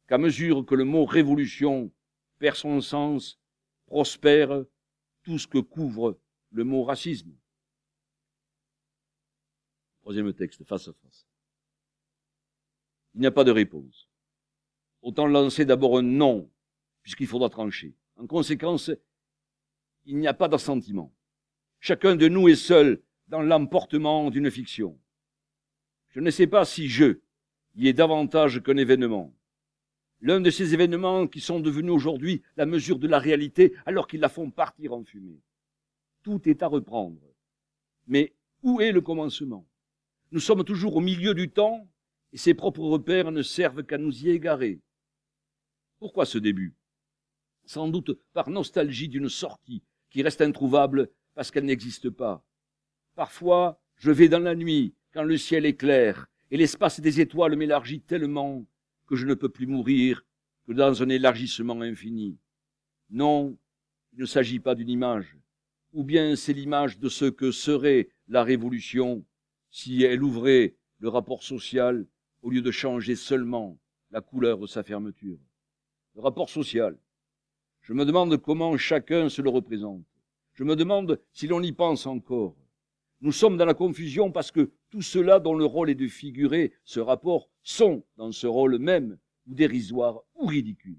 qu'à 0.07 0.19
mesure 0.19 0.63
que 0.63 0.75
le 0.75 0.83
mot 0.83 1.03
révolution 1.03 1.91
perd 2.37 2.55
son 2.55 2.81
sens, 2.81 3.41
prospère 3.87 4.63
tout 5.23 5.39
ce 5.39 5.47
que 5.47 5.57
couvre 5.57 6.19
le 6.51 6.63
mot 6.63 6.83
racisme? 6.83 7.35
Troisième 10.01 10.31
texte, 10.33 10.63
face 10.65 10.87
à 10.87 10.93
face. 10.93 11.25
Il 13.15 13.21
n'y 13.21 13.27
a 13.27 13.31
pas 13.31 13.43
de 13.43 13.51
réponse. 13.51 14.07
Autant 15.01 15.25
lancer 15.25 15.65
d'abord 15.65 15.97
un 15.97 16.03
non, 16.03 16.47
puisqu'il 17.01 17.25
faudra 17.25 17.49
trancher. 17.49 17.95
En 18.17 18.27
conséquence, 18.27 18.91
il 20.05 20.17
n'y 20.17 20.27
a 20.27 20.33
pas 20.33 20.47
d'assentiment. 20.47 21.13
Chacun 21.79 22.15
de 22.15 22.27
nous 22.27 22.47
est 22.47 22.55
seul 22.55 23.01
dans 23.27 23.41
l'emportement 23.41 24.29
d'une 24.29 24.51
fiction. 24.51 24.99
Je 26.09 26.19
ne 26.19 26.29
sais 26.29 26.47
pas 26.47 26.65
si 26.65 26.87
je 26.87 27.19
y 27.75 27.87
est 27.87 27.93
davantage 27.93 28.61
qu'un 28.63 28.77
événement. 28.77 29.35
L'un 30.21 30.39
de 30.39 30.49
ces 30.49 30.73
événements 30.73 31.27
qui 31.27 31.41
sont 31.41 31.59
devenus 31.59 31.91
aujourd'hui 31.91 32.41
la 32.55 32.65
mesure 32.65 32.99
de 32.99 33.07
la 33.07 33.19
réalité 33.19 33.73
alors 33.85 34.07
qu'ils 34.07 34.21
la 34.21 34.29
font 34.29 34.49
partir 34.49 34.93
en 34.93 35.03
fumée. 35.03 35.41
Tout 36.23 36.47
est 36.47 36.63
à 36.63 36.67
reprendre. 36.67 37.21
Mais 38.07 38.33
où 38.63 38.79
est 38.79 38.91
le 38.91 39.01
commencement? 39.01 39.67
Nous 40.31 40.39
sommes 40.39 40.63
toujours 40.63 40.95
au 40.95 41.01
milieu 41.01 41.33
du 41.33 41.49
temps 41.49 41.87
et 42.31 42.37
ses 42.37 42.53
propres 42.53 42.83
repères 42.83 43.31
ne 43.31 43.41
servent 43.41 43.83
qu'à 43.83 43.97
nous 43.97 44.25
y 44.25 44.29
égarer. 44.29 44.79
Pourquoi 45.99 46.25
ce 46.25 46.37
début? 46.37 46.75
Sans 47.65 47.87
doute 47.87 48.19
par 48.33 48.49
nostalgie 48.49 49.09
d'une 49.09 49.29
sortie 49.29 49.83
qui 50.15 50.23
reste 50.23 50.39
introuvable 50.39 51.09
parce 51.33 51.51
qu'elle 51.51 51.65
n'existe 51.65 52.09
pas. 52.09 52.41
Parfois, 53.15 53.81
je 53.97 54.11
vais 54.11 54.29
dans 54.29 54.39
la 54.39 54.55
nuit, 54.55 54.95
quand 55.11 55.23
le 55.23 55.37
ciel 55.37 55.65
est 55.65 55.75
clair, 55.75 56.27
et 56.49 56.55
l'espace 56.55 57.01
des 57.01 57.19
étoiles 57.19 57.57
m'élargit 57.57 57.99
tellement 57.99 58.65
que 59.07 59.17
je 59.17 59.25
ne 59.25 59.33
peux 59.33 59.49
plus 59.49 59.67
mourir 59.67 60.25
que 60.65 60.71
dans 60.71 61.03
un 61.03 61.09
élargissement 61.09 61.81
infini. 61.81 62.37
Non, 63.09 63.57
il 64.13 64.21
ne 64.21 64.25
s'agit 64.25 64.61
pas 64.61 64.73
d'une 64.73 64.87
image, 64.87 65.37
ou 65.91 66.05
bien 66.05 66.37
c'est 66.37 66.53
l'image 66.53 66.97
de 66.97 67.09
ce 67.09 67.25
que 67.25 67.51
serait 67.51 68.07
la 68.29 68.45
révolution 68.45 69.25
si 69.69 70.03
elle 70.03 70.23
ouvrait 70.23 70.77
le 70.99 71.09
rapport 71.09 71.43
social 71.43 72.07
au 72.41 72.51
lieu 72.51 72.61
de 72.61 72.71
changer 72.71 73.17
seulement 73.17 73.77
la 74.11 74.21
couleur 74.21 74.59
de 74.59 74.67
sa 74.67 74.81
fermeture. 74.81 75.39
Le 76.15 76.21
rapport 76.21 76.49
social. 76.49 76.97
Je 77.85 77.93
me 77.93 78.03
demande 78.03 78.35
comment 78.37 78.75
chacun 78.77 79.29
se 79.29 79.43
le 79.43 79.51
représente. 79.51 80.01
Je 80.53 80.63
me 80.63 80.75
demande 80.75 81.21
si 81.31 81.45
l'on 81.45 81.61
y 81.61 81.71
pense 81.71 82.07
encore. 82.07 82.55
Nous 83.21 83.31
sommes 83.31 83.57
dans 83.57 83.65
la 83.65 83.75
confusion 83.75 84.31
parce 84.31 84.49
que 84.49 84.71
tous 84.89 85.03
ceux-là 85.03 85.39
dont 85.39 85.53
le 85.53 85.65
rôle 85.65 85.91
est 85.91 85.95
de 85.95 86.07
figurer 86.07 86.73
ce 86.83 86.99
rapport 86.99 87.47
sont 87.61 88.03
dans 88.17 88.31
ce 88.31 88.47
rôle 88.47 88.79
même, 88.79 89.19
ou 89.45 89.53
dérisoire 89.53 90.21
ou 90.33 90.47
ridicule. 90.47 90.97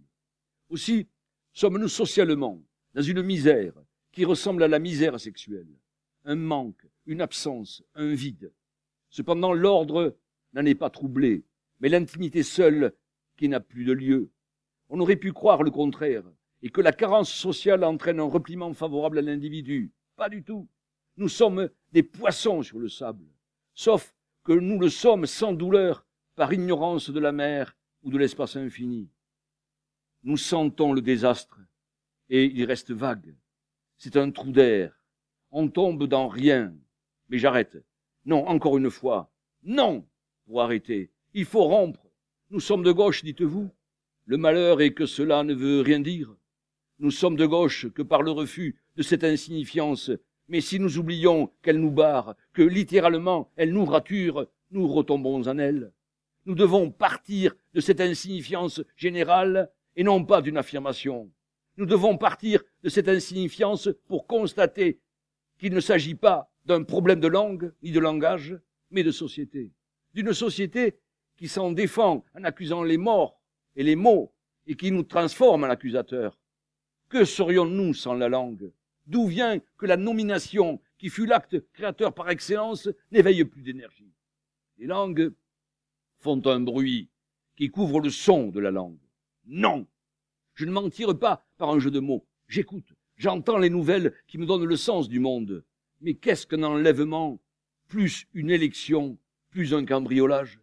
Aussi, 0.69 1.09
sommes-nous 1.53 1.89
socialement 1.89 2.63
dans 2.95 3.03
une 3.03 3.23
misère 3.23 3.75
qui 4.13 4.25
ressemble 4.25 4.63
à 4.63 4.69
la 4.69 4.79
misère 4.79 5.19
sexuelle, 5.19 5.81
un 6.25 6.37
manque, 6.37 6.87
une 7.07 7.21
absence, 7.21 7.83
un 7.97 8.15
vide. 8.15 8.53
Cependant, 9.11 9.53
l'ordre 9.53 10.17
n'en 10.53 10.65
est 10.65 10.77
pas 10.77 10.91
troublé, 10.91 11.43
mais 11.81 11.89
l'intimité 11.89 12.45
seule 12.45 12.95
qui 13.37 13.49
n'a 13.49 13.59
plus 13.59 13.85
de 13.85 13.93
lieu. 13.93 14.31
On 14.89 15.01
aurait 15.01 15.17
pu 15.17 15.33
croire 15.33 15.65
le 15.65 15.73
contraire, 15.73 16.23
et 16.67 16.71
que 16.71 16.81
la 16.81 16.91
carence 16.91 17.33
sociale 17.33 17.85
entraîne 17.85 18.19
un 18.19 18.25
repliement 18.25 18.75
favorable 18.75 19.19
à 19.19 19.23
l'individu. 19.23 19.93
Pas 20.17 20.29
du 20.29 20.43
tout. 20.43 20.69
Nous 21.17 21.29
sommes 21.29 21.71
des 21.93 22.03
poissons 22.03 22.61
sur 22.65 22.81
le 22.81 22.89
sable, 22.89 23.25
sauf 23.73 24.17
que 24.43 24.53
nous 24.53 24.81
le 24.81 24.89
sommes 24.89 25.27
sans 25.27 25.53
douleur 25.53 26.05
par 26.35 26.53
ignorance 26.53 27.09
de 27.09 27.21
la 27.21 27.31
mer 27.31 27.77
ou 28.03 28.11
de 28.11 28.19
l'espace 28.19 28.57
infini. 28.57 29.09
Nous 30.25 30.37
sentons 30.37 30.93
le 30.93 31.03
désastre 31.03 31.61
et 32.31 32.47
il 32.47 32.65
reste 32.65 32.91
vague. 32.91 33.37
C'est 33.97 34.17
un 34.17 34.33
trou 34.33 34.51
d'air. 34.51 35.01
On 35.53 35.69
tombe 35.69 36.09
dans 36.09 36.27
rien. 36.27 36.75
Mais 37.29 37.39
j'arrête. 37.39 37.79
Non, 38.25 38.45
encore 38.49 38.77
une 38.77 38.91
fois. 38.91 39.31
Non, 39.63 40.05
pour 40.47 40.63
arrêter. 40.63 41.13
Il 41.33 41.45
faut 41.45 41.63
rompre. 41.63 42.05
Nous 42.51 42.59
sommes 42.59 42.83
de 42.83 42.91
gauche, 42.91 43.23
dites-vous. 43.23 43.71
Le 44.25 44.37
malheur 44.37 44.81
est 44.81 44.95
que 44.95 45.07
cela 45.07 45.45
ne 45.45 45.55
veut 45.55 45.81
rien 45.81 46.01
dire. 46.01 46.37
Nous 46.99 47.11
sommes 47.11 47.37
de 47.37 47.47
gauche 47.47 47.89
que 47.93 48.03
par 48.03 48.23
le 48.23 48.31
refus 48.31 48.77
de 48.97 49.03
cette 49.03 49.25
insignifiance 49.25 50.11
mais 50.49 50.61
si 50.61 50.79
nous 50.79 50.99
oublions 50.99 51.51
qu'elle 51.63 51.81
nous 51.81 51.91
barre, 51.91 52.37
que 52.53 52.63
littéralement 52.63 53.51
elle 53.57 53.73
nous 53.73 53.85
rature, 53.85 54.47
nous 54.71 54.87
retombons 54.89 55.47
en 55.47 55.59
elle. 55.59 55.93
Nous 56.45 56.55
devons 56.55 56.91
partir 56.91 57.55
de 57.75 57.81
cette 57.81 58.01
insignifiance 58.01 58.81
générale 58.97 59.71
et 59.97 60.05
non 60.05 60.25
pas 60.25 60.43
d'une 60.43 60.59
affirmation. 60.59 61.31
Nous 61.77 61.87
devons 61.87 62.17
partir 62.17 62.63
de 62.83 62.89
cette 62.89 63.09
insignifiance 63.09 63.89
pour 64.07 64.27
constater 64.27 65.01
qu'il 65.59 65.75
ne 65.75 65.81
s'agit 65.81 66.15
pas 66.15 66.51
d'un 66.65 66.85
problème 66.85 67.21
de 67.21 67.29
langue 67.29 67.73
ni 67.83 67.91
de 67.91 68.01
langage, 68.01 68.59
mais 68.91 69.03
de 69.03 69.11
société. 69.11 69.73
D'une 70.15 70.33
société 70.33 70.99
qui 71.37 71.49
s'en 71.49 71.73
défend 71.73 72.25
en 72.35 72.45
accusant 72.45 72.83
les 72.83 72.97
morts 72.97 73.41
et 73.75 73.83
les 73.83 73.97
mots 73.97 74.33
et 74.67 74.75
qui 74.75 74.91
nous 74.91 75.03
transforme 75.03 75.65
en 75.65 75.69
accusateurs. 75.69 76.39
Que 77.09 77.25
serions-nous 77.25 77.95
sans 77.95 78.15
la 78.15 78.29
langue? 78.29 78.73
D'où 79.07 79.27
vient 79.27 79.61
que 79.79 79.87
la 79.87 79.97
nomination, 79.97 80.81
qui 80.99 81.09
fut 81.09 81.27
l'acte 81.27 81.61
créateur 81.73 82.13
par 82.13 82.29
excellence, 82.31 82.89
n'éveille 83.13 83.45
plus 83.45 83.63
d'énergie? 83.63 84.13
Les 84.79 84.87
langues 84.87 85.33
font 86.19 86.45
un 86.47 86.61
bruit 86.61 87.09
qui 87.57 87.71
couvre 87.71 88.01
le 88.01 88.11
son 88.11 88.49
de 88.49 88.59
la 88.59 88.73
langue. 88.73 88.99
Non 89.47 89.87
Je 90.55 90.65
ne 90.65 90.73
m'en 90.73 90.91
tire 90.91 91.17
pas 91.17 91.47
par 91.59 91.71
un 91.71 91.79
jeu 91.79 91.93
de 91.93 92.01
mots. 92.01 92.27
J'écoute, 92.49 92.93
j'entends 93.17 93.59
les 93.59 93.71
nouvelles 93.71 94.13
qui 94.27 94.37
me 94.39 94.47
donnent 94.47 94.65
le 94.65 94.77
sens 94.77 95.09
du 95.09 95.21
monde. 95.21 95.65
Mais 96.01 96.15
qu'est-ce 96.15 96.47
qu'un 96.47 96.65
enlèvement, 96.65 97.41
plus 97.87 98.27
une 98.35 98.51
élection, 98.51 99.17
plus 99.51 99.75
un 99.75 99.85
cambriolage? 99.85 100.61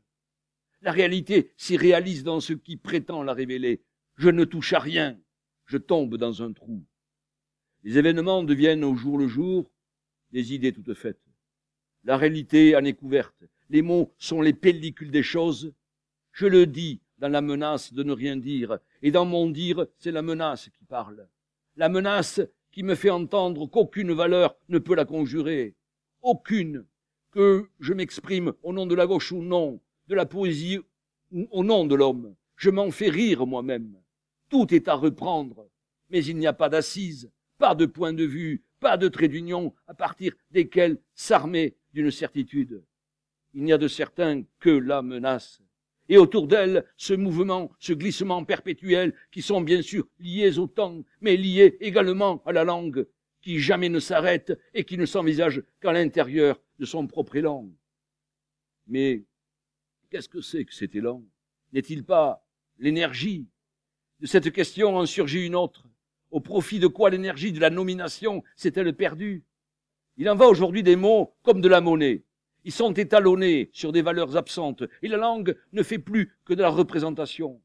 La 0.81 0.91
réalité 0.91 1.51
s'y 1.55 1.77
réalise 1.77 2.25
dans 2.25 2.41
ce 2.41 2.51
qui 2.51 2.75
prétend 2.75 3.23
la 3.23 3.33
révéler. 3.33 3.81
Je 4.17 4.29
ne 4.29 4.43
touche 4.43 4.73
à 4.73 4.79
rien, 4.79 5.17
je 5.65 5.77
tombe 5.77 6.17
dans 6.17 6.41
un 6.41 6.51
trou. 6.53 6.83
Les 7.83 7.97
événements 7.97 8.43
deviennent 8.43 8.83
au 8.83 8.95
jour 8.95 9.17
le 9.17 9.27
jour 9.27 9.69
des 10.31 10.53
idées 10.53 10.73
toutes 10.73 10.93
faites. 10.93 11.21
La 12.03 12.17
réalité 12.17 12.75
en 12.75 12.83
est 12.83 12.93
couverte. 12.93 13.43
Les 13.69 13.81
mots 13.81 14.13
sont 14.17 14.41
les 14.41 14.53
pellicules 14.53 15.11
des 15.11 15.23
choses. 15.23 15.73
Je 16.31 16.47
le 16.47 16.65
dis 16.65 17.01
dans 17.17 17.29
la 17.29 17.41
menace 17.41 17.93
de 17.93 18.03
ne 18.03 18.11
rien 18.11 18.35
dire. 18.35 18.79
Et 19.01 19.11
dans 19.11 19.25
mon 19.25 19.49
dire, 19.49 19.87
c'est 19.97 20.11
la 20.11 20.21
menace 20.21 20.69
qui 20.69 20.85
parle. 20.85 21.27
La 21.75 21.89
menace 21.89 22.41
qui 22.71 22.83
me 22.83 22.95
fait 22.95 23.09
entendre 23.09 23.67
qu'aucune 23.67 24.11
valeur 24.11 24.57
ne 24.67 24.79
peut 24.79 24.95
la 24.95 25.05
conjurer. 25.05 25.75
Aucune. 26.21 26.85
Que 27.31 27.69
je 27.79 27.93
m'exprime 27.93 28.53
au 28.63 28.73
nom 28.73 28.85
de 28.85 28.95
la 28.95 29.07
gauche 29.07 29.31
ou 29.31 29.41
non, 29.41 29.79
de 30.07 30.15
la 30.15 30.25
poésie 30.25 30.79
ou 31.31 31.47
au 31.51 31.63
nom 31.63 31.85
de 31.85 31.95
l'homme. 31.95 32.35
Je 32.55 32.69
m'en 32.69 32.91
fais 32.91 33.09
rire 33.09 33.47
moi-même. 33.47 34.02
Tout 34.53 34.71
est 34.71 34.87
à 34.87 34.93
reprendre. 34.93 35.67
Mais 36.11 36.23
il 36.23 36.37
n'y 36.37 36.45
a 36.45 36.53
pas 36.53 36.69
d'assises 36.69 37.31
pas 37.57 37.75
de 37.75 37.85
point 37.85 38.13
de 38.13 38.23
vue, 38.25 38.61
pas 38.79 38.97
de 38.97 39.07
trait 39.07 39.29
d'union 39.29 39.73
à 39.87 39.93
partir 39.93 40.35
desquels 40.51 40.99
s'armer 41.15 41.77
d'une 41.93 42.11
certitude. 42.11 42.83
Il 43.53 43.63
n'y 43.63 43.73
a 43.73 43.77
de 43.77 43.87
certain 43.87 44.43
que 44.59 44.69
la 44.69 45.01
menace. 45.01 45.61
et 46.09 46.17
autour 46.17 46.47
d'elle 46.47 46.85
ce 46.97 47.13
mouvement, 47.13 47.71
ce 47.79 47.93
glissement 47.93 48.43
perpétuel 48.43 49.15
qui 49.31 49.41
sont 49.41 49.61
bien 49.61 49.81
sûr 49.81 50.05
liés 50.19 50.59
au 50.59 50.67
temps, 50.67 51.01
mais 51.21 51.37
liés 51.37 51.77
également 51.79 52.43
à 52.45 52.51
la 52.51 52.65
langue, 52.65 53.07
qui 53.41 53.59
jamais 53.59 53.89
ne 53.89 53.99
s'arrête 53.99 54.51
et 54.73 54.83
qui 54.83 54.97
ne 54.97 55.05
s'envisage 55.05 55.63
qu'à 55.79 55.93
l'intérieur 55.93 56.61
de 56.79 56.85
son 56.85 57.07
propre 57.07 57.37
élan. 57.37 57.71
Mais 58.87 59.23
qu'est-ce 60.09 60.27
que 60.27 60.41
c'est 60.41 60.65
que 60.65 60.73
cet 60.73 60.93
élan? 60.93 61.23
N'est-il 61.71 62.03
pas 62.03 62.45
l'énergie? 62.77 63.47
De 64.23 64.27
cette 64.27 64.53
question 64.53 64.95
en 64.95 65.05
surgit 65.05 65.45
une 65.45 65.53
autre. 65.53 65.83
Au 66.31 66.39
profit 66.39 66.79
de 66.79 66.87
quoi 66.87 67.09
l'énergie 67.09 67.51
de 67.51 67.59
la 67.59 67.69
nomination 67.69 68.41
s'est-elle 68.55 68.95
perdue? 68.95 69.43
Il 70.15 70.29
en 70.29 70.35
va 70.35 70.47
aujourd'hui 70.47 70.81
des 70.81 70.95
mots 70.95 71.35
comme 71.43 71.59
de 71.59 71.67
la 71.67 71.81
monnaie. 71.81 72.23
Ils 72.63 72.71
sont 72.71 72.93
étalonnés 72.93 73.69
sur 73.73 73.91
des 73.91 74.01
valeurs 74.01 74.37
absentes 74.37 74.83
et 75.01 75.09
la 75.09 75.17
langue 75.17 75.57
ne 75.73 75.83
fait 75.83 75.97
plus 75.97 76.37
que 76.45 76.53
de 76.53 76.61
la 76.61 76.69
représentation. 76.69 77.61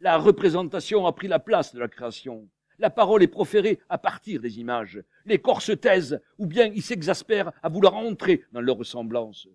La 0.00 0.16
représentation 0.16 1.06
a 1.06 1.12
pris 1.12 1.28
la 1.28 1.40
place 1.40 1.74
de 1.74 1.78
la 1.78 1.88
création. 1.88 2.48
La 2.78 2.88
parole 2.88 3.22
est 3.22 3.26
proférée 3.26 3.78
à 3.90 3.98
partir 3.98 4.40
des 4.40 4.60
images. 4.60 5.02
Les 5.26 5.38
corps 5.38 5.60
se 5.60 5.72
taisent 5.72 6.22
ou 6.38 6.46
bien 6.46 6.72
ils 6.74 6.80
s'exaspèrent 6.80 7.52
à 7.62 7.68
vouloir 7.68 7.94
entrer 7.96 8.46
dans 8.52 8.62
leur 8.62 8.78
ressemblance. 8.78 9.46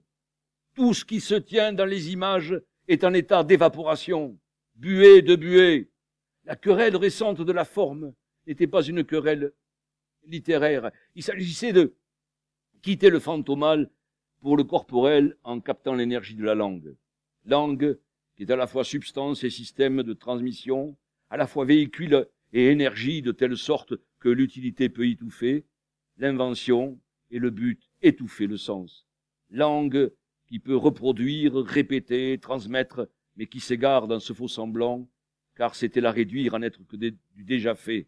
Tout 0.76 0.94
ce 0.94 1.04
qui 1.04 1.20
se 1.20 1.34
tient 1.34 1.74
dans 1.74 1.86
les 1.86 2.12
images 2.12 2.62
est 2.88 3.04
en 3.04 3.16
état 3.16 3.44
d'évaporation, 3.44 4.38
buée 4.76 5.24
de 5.24 5.36
buée. 5.36 5.90
La 6.46 6.56
querelle 6.58 6.98
récente 6.98 7.42
de 7.42 7.52
la 7.52 7.64
forme 7.64 8.14
n'était 8.48 8.68
pas 8.68 8.84
une 8.84 9.06
querelle 9.06 9.54
littéraire. 10.26 10.92
Il 11.16 11.24
s'agissait 11.24 11.72
de 11.72 11.96
quitter 12.82 13.10
le 13.10 13.20
fantomal 13.20 13.90
pour 14.42 14.58
le 14.58 14.66
corporel 14.66 15.38
en 15.44 15.62
captant 15.62 15.94
l'énergie 15.96 16.36
de 16.36 16.44
la 16.44 16.54
langue. 16.54 16.96
Langue 17.46 17.98
qui 18.36 18.44
est 18.44 18.52
à 18.52 18.56
la 18.56 18.68
fois 18.68 18.84
substance 18.84 19.44
et 19.44 19.50
système 19.50 20.04
de 20.04 20.14
transmission, 20.14 20.98
à 21.30 21.38
la 21.38 21.48
fois 21.48 21.66
véhicule 21.66 22.28
et 22.52 22.68
énergie 22.68 23.22
de 23.22 23.32
telle 23.32 23.56
sorte 23.56 23.94
que 24.20 24.30
l'utilité 24.30 24.90
peut 24.90 25.08
étouffer, 25.08 25.66
l'invention 26.18 27.00
et 27.32 27.40
le 27.40 27.52
but 27.52 27.90
étouffer 28.02 28.48
le 28.48 28.58
sens. 28.58 29.08
Langue 29.50 30.12
qui 30.48 30.60
peut 30.60 30.76
reproduire, 30.76 31.56
répéter, 31.56 32.38
transmettre, 32.40 33.08
mais 33.36 33.48
qui 33.48 33.60
s'égare 33.60 34.08
dans 34.08 34.20
ce 34.20 34.34
faux 34.34 34.48
semblant, 34.48 35.08
car 35.56 35.76
c'était 35.76 36.02
la 36.02 36.12
réduire 36.12 36.56
à 36.56 36.60
n'être 36.60 36.86
que 36.88 36.96
du 36.96 37.16
déjà 37.36 37.76
fait, 37.76 38.08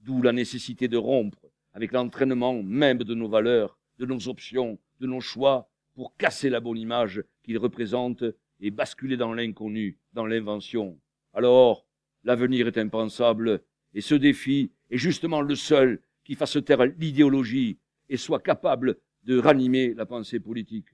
d'où 0.00 0.22
la 0.22 0.32
nécessité 0.32 0.88
de 0.88 0.96
rompre 0.96 1.50
avec 1.72 1.92
l'entraînement 1.92 2.62
même 2.62 2.98
de 2.98 3.14
nos 3.14 3.28
valeurs, 3.28 3.78
de 3.98 4.06
nos 4.06 4.28
options, 4.28 4.78
de 5.00 5.06
nos 5.06 5.20
choix, 5.20 5.70
pour 5.94 6.16
casser 6.16 6.50
la 6.50 6.60
bonne 6.60 6.78
image 6.78 7.22
qu'il 7.42 7.58
représente 7.58 8.24
et 8.60 8.70
basculer 8.70 9.16
dans 9.16 9.32
l'inconnu, 9.32 9.98
dans 10.12 10.26
l'invention. 10.26 10.98
Alors, 11.32 11.86
l'avenir 12.24 12.66
est 12.66 12.78
impensable, 12.78 13.62
et 13.94 14.00
ce 14.00 14.14
défi 14.14 14.70
est 14.90 14.98
justement 14.98 15.40
le 15.40 15.54
seul 15.54 16.00
qui 16.24 16.34
fasse 16.34 16.58
taire 16.64 16.84
l'idéologie 16.84 17.78
et 18.08 18.16
soit 18.16 18.40
capable 18.40 18.98
de 19.24 19.38
ranimer 19.38 19.94
la 19.94 20.06
pensée 20.06 20.40
politique. 20.40 20.88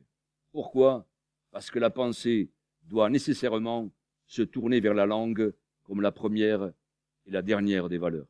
Pourquoi? 0.52 1.06
Parce 1.50 1.70
que 1.70 1.78
la 1.78 1.90
pensée 1.90 2.50
doit 2.82 3.10
nécessairement 3.10 3.90
se 4.26 4.42
tourner 4.42 4.80
vers 4.80 4.94
la 4.94 5.06
langue 5.06 5.52
comme 5.88 6.02
la 6.02 6.12
première 6.12 6.70
et 7.24 7.30
la 7.30 7.40
dernière 7.40 7.88
des 7.88 7.96
valeurs. 7.96 8.28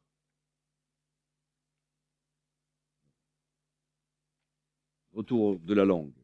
Retour 5.10 5.58
de 5.58 5.74
la 5.74 5.84
langue. 5.84 6.14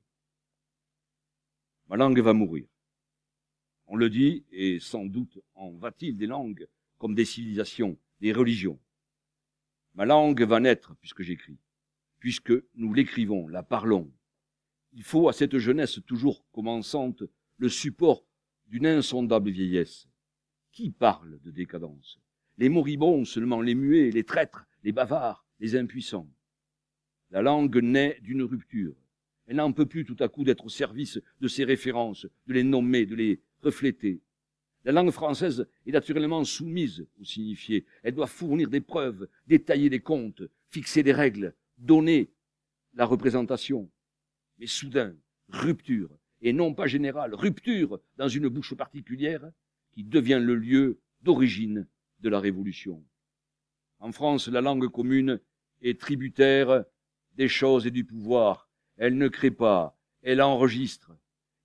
Ma 1.89 1.97
langue 1.97 2.21
va 2.21 2.33
mourir. 2.33 2.69
On 3.89 3.97
le 3.97 4.09
dit, 4.09 4.45
et 4.53 4.79
sans 4.79 5.05
doute 5.07 5.41
en 5.55 5.73
va-t-il 5.73 6.17
des 6.17 6.29
langues 6.29 6.69
comme 6.99 7.17
des 7.17 7.25
civilisations, 7.25 7.99
des 8.21 8.33
religions. 8.33 8.79
Ma 9.95 10.05
langue 10.05 10.43
va 10.43 10.61
naître 10.61 10.95
puisque 11.01 11.23
j'écris, 11.23 11.59
puisque 12.21 12.53
nous 12.75 12.95
l'écrivons, 12.95 13.49
la 13.49 13.65
parlons. 13.65 14.13
Il 14.93 15.03
faut 15.03 15.29
à 15.29 15.33
cette 15.33 15.59
jeunesse 15.59 15.99
toujours 16.07 16.47
commençante 16.53 17.25
le 17.57 17.69
support 17.69 18.25
d'une 18.67 18.87
insondable 18.87 19.51
vieillesse. 19.51 20.09
Qui 20.75 20.91
parle 20.91 21.39
de 21.45 21.53
décadence? 21.53 22.19
Les 22.59 22.69
moribonds, 22.69 23.25
seulement 23.25 23.61
les 23.61 23.77
muets, 23.77 24.11
les 24.11 24.25
traîtres, 24.25 24.67
les 24.83 24.91
bavards, 24.91 25.47
les 25.61 25.77
impuissants. 25.77 26.29
La 27.31 27.43
langue 27.43 27.77
naît 27.77 28.19
d'une 28.23 28.43
rupture. 28.43 28.97
Elle 29.47 29.57
n'en 29.57 29.73
peut 29.73 29.87
plus 29.87 30.05
tout 30.05 30.17
à 30.19 30.27
coup 30.27 30.43
d'être 30.43 30.65
au 30.65 30.69
service 30.69 31.21
de 31.41 31.47
ses 31.47 31.63
références, 31.63 32.27
de 32.49 32.55
les 32.55 32.65
nommer, 32.65 33.07
de 33.07 33.15
les 33.15 33.41
refléter. 33.63 34.21
La 34.85 34.91
langue 34.91 35.13
française 35.13 35.69
est 35.87 35.93
naturellement 35.93 36.43
soumise 36.43 37.07
au 37.21 37.25
signifié. 37.25 37.87
Elle 38.03 38.17
doit 38.17 38.27
fournir 38.27 38.69
des 38.69 38.81
preuves, 38.81 39.29
détailler 39.47 39.91
des 39.91 40.01
comptes, 40.01 40.43
fixer 40.71 41.05
des 41.05 41.13
règles, 41.13 41.55
donner 41.79 42.33
la 42.95 43.05
représentation. 43.05 43.89
Mais 44.59 44.67
soudain, 44.67 45.15
rupture, 45.51 46.11
et 46.43 46.53
non 46.53 46.75
pas 46.75 46.89
générale, 46.89 47.33
rupture 47.33 48.01
dans 48.17 48.29
une 48.29 48.49
bouche 48.49 48.75
particulière 48.75 49.53
qui 49.95 50.05
devient 50.05 50.41
le 50.43 50.57
lieu 50.57 51.01
d'origine 51.23 51.87
de 52.21 52.29
la 52.29 52.41
révolution. 52.41 53.05
En 54.01 54.13
France, 54.13 54.49
la 54.49 54.61
langue 54.61 54.89
commune 54.89 55.41
est 55.83 56.01
tributaire 56.01 56.85
des 57.35 57.49
choses 57.49 57.87
et 57.87 57.91
du 57.91 58.05
pouvoir, 58.05 58.69
elle 58.97 59.17
ne 59.17 59.29
crée 59.29 59.51
pas, 59.51 59.97
elle 60.23 60.43
enregistre. 60.43 61.13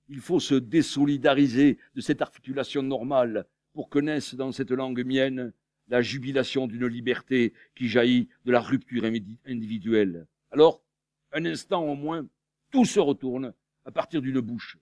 Il 0.08 0.20
faut 0.20 0.40
se 0.40 0.56
désolidariser 0.56 1.78
de 1.96 2.02
cette 2.02 2.22
articulation 2.22 2.84
normale 2.84 3.48
pour 3.74 3.90
que 3.90 4.00
naisse 4.00 4.36
dans 4.36 4.52
cette 4.52 4.72
langue 4.72 5.04
mienne 5.06 5.54
la 5.88 6.02
jubilation 6.02 6.68
d'une 6.68 6.88
liberté 6.88 7.54
qui 7.76 7.88
jaillit 7.88 8.30
de 8.46 8.52
la 8.52 8.62
rupture 8.62 9.06
individuelle. 9.46 10.28
Alors, 10.52 10.84
un 11.32 11.46
instant 11.46 11.84
au 11.84 11.96
moins, 11.96 12.28
tout 12.72 12.86
se 12.86 13.00
retourne 13.00 13.54
à 13.86 13.92
partir 13.92 14.22
d'une 14.22 14.40
bouche. 14.40 14.78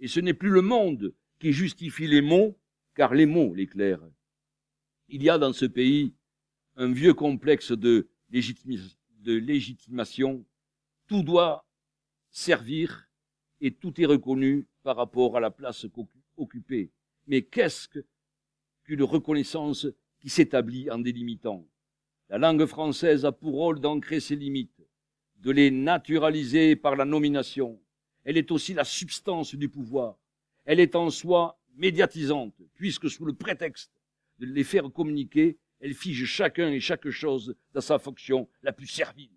Et 0.00 0.08
ce 0.08 0.20
n'est 0.20 0.34
plus 0.34 0.50
le 0.50 0.62
monde 0.62 1.14
qui 1.38 1.52
justifie 1.52 2.06
les 2.06 2.20
mots, 2.20 2.58
car 2.94 3.14
les 3.14 3.26
mots 3.26 3.54
l'éclairent. 3.54 4.08
Il 5.08 5.22
y 5.22 5.30
a 5.30 5.38
dans 5.38 5.52
ce 5.52 5.66
pays 5.66 6.14
un 6.76 6.92
vieux 6.92 7.14
complexe 7.14 7.72
de, 7.72 8.08
légitimation. 9.20 10.44
Tout 11.06 11.22
doit 11.22 11.66
servir 12.30 13.08
et 13.60 13.72
tout 13.72 14.00
est 14.00 14.06
reconnu 14.06 14.66
par 14.82 14.96
rapport 14.96 15.36
à 15.36 15.40
la 15.40 15.50
place 15.50 15.86
occupée. 16.36 16.90
Mais 17.26 17.42
qu'est-ce 17.42 17.88
qu'une 18.84 19.02
reconnaissance 19.02 19.86
qui 20.20 20.30
s'établit 20.30 20.90
en 20.90 20.98
délimitant? 20.98 21.66
La 22.28 22.38
langue 22.38 22.66
française 22.66 23.24
a 23.24 23.32
pour 23.32 23.54
rôle 23.54 23.80
d'ancrer 23.80 24.20
ses 24.20 24.36
limites, 24.36 24.82
de 25.36 25.50
les 25.50 25.70
naturaliser 25.70 26.76
par 26.76 26.96
la 26.96 27.04
nomination. 27.04 27.80
Elle 28.24 28.36
est 28.36 28.52
aussi 28.52 28.72
la 28.72 28.84
substance 28.84 29.54
du 29.54 29.68
pouvoir. 29.68 30.16
Elle 30.64 30.80
est 30.80 30.94
en 30.94 31.10
soi 31.10 31.59
médiatisante, 31.76 32.54
puisque 32.74 33.10
sous 33.10 33.24
le 33.24 33.34
prétexte 33.34 33.92
de 34.38 34.46
les 34.46 34.64
faire 34.64 34.90
communiquer, 34.92 35.58
elle 35.80 35.94
fige 35.94 36.24
chacun 36.24 36.70
et 36.70 36.80
chaque 36.80 37.08
chose 37.10 37.54
dans 37.72 37.80
sa 37.80 37.98
fonction 37.98 38.48
la 38.62 38.72
plus 38.72 38.86
servile. 38.86 39.30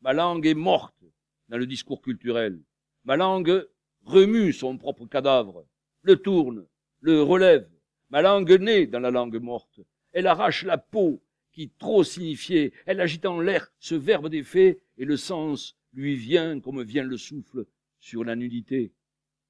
Ma 0.00 0.12
langue 0.12 0.46
est 0.46 0.54
morte, 0.54 1.04
dans 1.48 1.58
le 1.58 1.66
discours 1.66 2.02
culturel. 2.02 2.60
Ma 3.04 3.16
langue 3.16 3.66
remue 4.04 4.52
son 4.52 4.76
propre 4.78 5.06
cadavre, 5.06 5.66
le 6.02 6.16
tourne, 6.16 6.66
le 7.00 7.22
relève. 7.22 7.68
Ma 8.10 8.22
langue 8.22 8.52
naît 8.60 8.86
dans 8.86 9.00
la 9.00 9.10
langue 9.10 9.40
morte. 9.40 9.80
Elle 10.12 10.26
arrache 10.26 10.64
la 10.64 10.78
peau 10.78 11.22
qui 11.52 11.70
trop 11.78 12.04
signifiait. 12.04 12.72
Elle 12.86 13.00
agite 13.00 13.26
en 13.26 13.40
l'air 13.40 13.72
ce 13.78 13.94
verbe 13.94 14.28
des 14.28 14.42
faits 14.42 14.80
et 14.96 15.04
le 15.04 15.16
sens 15.16 15.76
lui 15.92 16.16
vient 16.16 16.60
comme 16.60 16.82
vient 16.82 17.04
le 17.04 17.16
souffle 17.16 17.66
sur 17.98 18.24
la 18.24 18.36
nudité. 18.36 18.92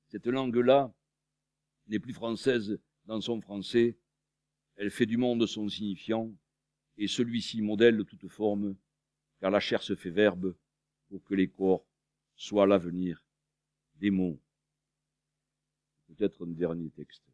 Cette 0.09 0.27
langue-là 0.27 0.93
n'est 1.89 1.99
plus 1.99 2.13
française 2.13 2.79
dans 3.07 3.21
son 3.21 3.41
français. 3.41 3.99
Elle 4.77 4.91
fait 4.91 5.07
du 5.07 5.17
monde 5.17 5.47
son 5.47 5.69
signifiant 5.69 6.33
et 6.97 7.09
celui-ci 7.09 7.63
modèle 7.63 8.05
toute 8.05 8.29
forme, 8.29 8.77
car 9.41 9.51
la 9.51 9.61
chair 9.61 9.83
se 9.83 9.95
fait 9.95 10.11
verbe 10.11 10.55
pour 11.09 11.23
que 11.25 11.35
les 11.35 11.49
corps 11.49 11.87
soient 12.37 12.67
l'avenir 12.67 13.25
des 13.97 14.11
mots. 14.11 14.41
Peut-être 16.07 16.47
un 16.47 16.51
dernier 16.51 16.91
texte. 16.91 17.25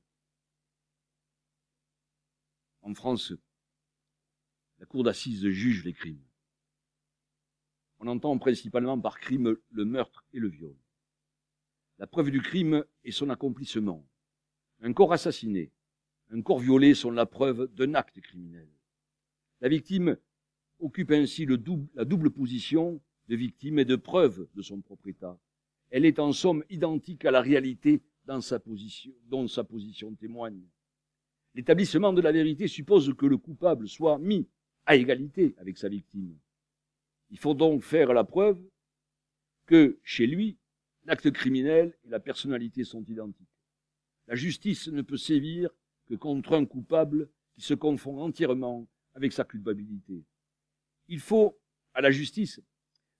En 2.82 2.94
France, 2.94 3.32
la 4.78 4.86
cour 4.86 5.04
d'assises 5.04 5.48
juge 5.48 5.84
les 5.84 5.94
crimes. 5.94 6.22
On 7.98 8.06
entend 8.06 8.36
principalement 8.38 9.00
par 9.00 9.18
crime 9.18 9.56
le 9.70 9.84
meurtre 9.84 10.24
et 10.32 10.38
le 10.38 10.48
viol. 10.48 10.76
La 11.98 12.06
preuve 12.06 12.30
du 12.30 12.42
crime 12.42 12.84
est 13.04 13.12
son 13.12 13.30
accomplissement. 13.30 14.06
Un 14.86 14.92
corps 14.92 15.14
assassiné, 15.14 15.72
un 16.30 16.42
corps 16.42 16.58
violé 16.58 16.92
sont 16.92 17.10
la 17.10 17.24
preuve 17.24 17.72
d'un 17.74 17.94
acte 17.94 18.20
criminel. 18.20 18.68
La 19.62 19.70
victime 19.70 20.18
occupe 20.78 21.10
ainsi 21.10 21.46
la 21.46 22.04
double 22.04 22.30
position 22.30 23.00
de 23.28 23.34
victime 23.34 23.78
et 23.78 23.86
de 23.86 23.96
preuve 23.96 24.46
de 24.54 24.60
son 24.60 24.82
propre 24.82 25.08
état. 25.08 25.40
Elle 25.88 26.04
est 26.04 26.18
en 26.18 26.34
somme 26.34 26.64
identique 26.68 27.24
à 27.24 27.30
la 27.30 27.40
réalité 27.40 28.02
dans 28.26 28.42
sa 28.42 28.60
position, 28.60 29.10
dont 29.24 29.48
sa 29.48 29.64
position 29.64 30.14
témoigne. 30.16 30.68
L'établissement 31.54 32.12
de 32.12 32.20
la 32.20 32.32
vérité 32.32 32.68
suppose 32.68 33.14
que 33.14 33.24
le 33.24 33.38
coupable 33.38 33.88
soit 33.88 34.18
mis 34.18 34.46
à 34.84 34.96
égalité 34.96 35.54
avec 35.56 35.78
sa 35.78 35.88
victime. 35.88 36.36
Il 37.30 37.38
faut 37.38 37.54
donc 37.54 37.82
faire 37.84 38.12
la 38.12 38.24
preuve 38.24 38.62
que 39.64 39.98
chez 40.02 40.26
lui, 40.26 40.58
l'acte 41.06 41.30
criminel 41.30 41.96
et 42.04 42.10
la 42.10 42.20
personnalité 42.20 42.84
sont 42.84 43.04
identiques. 43.04 43.48
La 44.26 44.34
justice 44.34 44.88
ne 44.88 45.02
peut 45.02 45.16
sévir 45.16 45.70
que 46.06 46.14
contre 46.14 46.54
un 46.54 46.64
coupable 46.64 47.28
qui 47.54 47.62
se 47.62 47.74
confond 47.74 48.20
entièrement 48.20 48.86
avec 49.14 49.32
sa 49.32 49.44
culpabilité. 49.44 50.24
Il 51.08 51.20
faut 51.20 51.58
à 51.92 52.00
la 52.00 52.10
justice, 52.10 52.60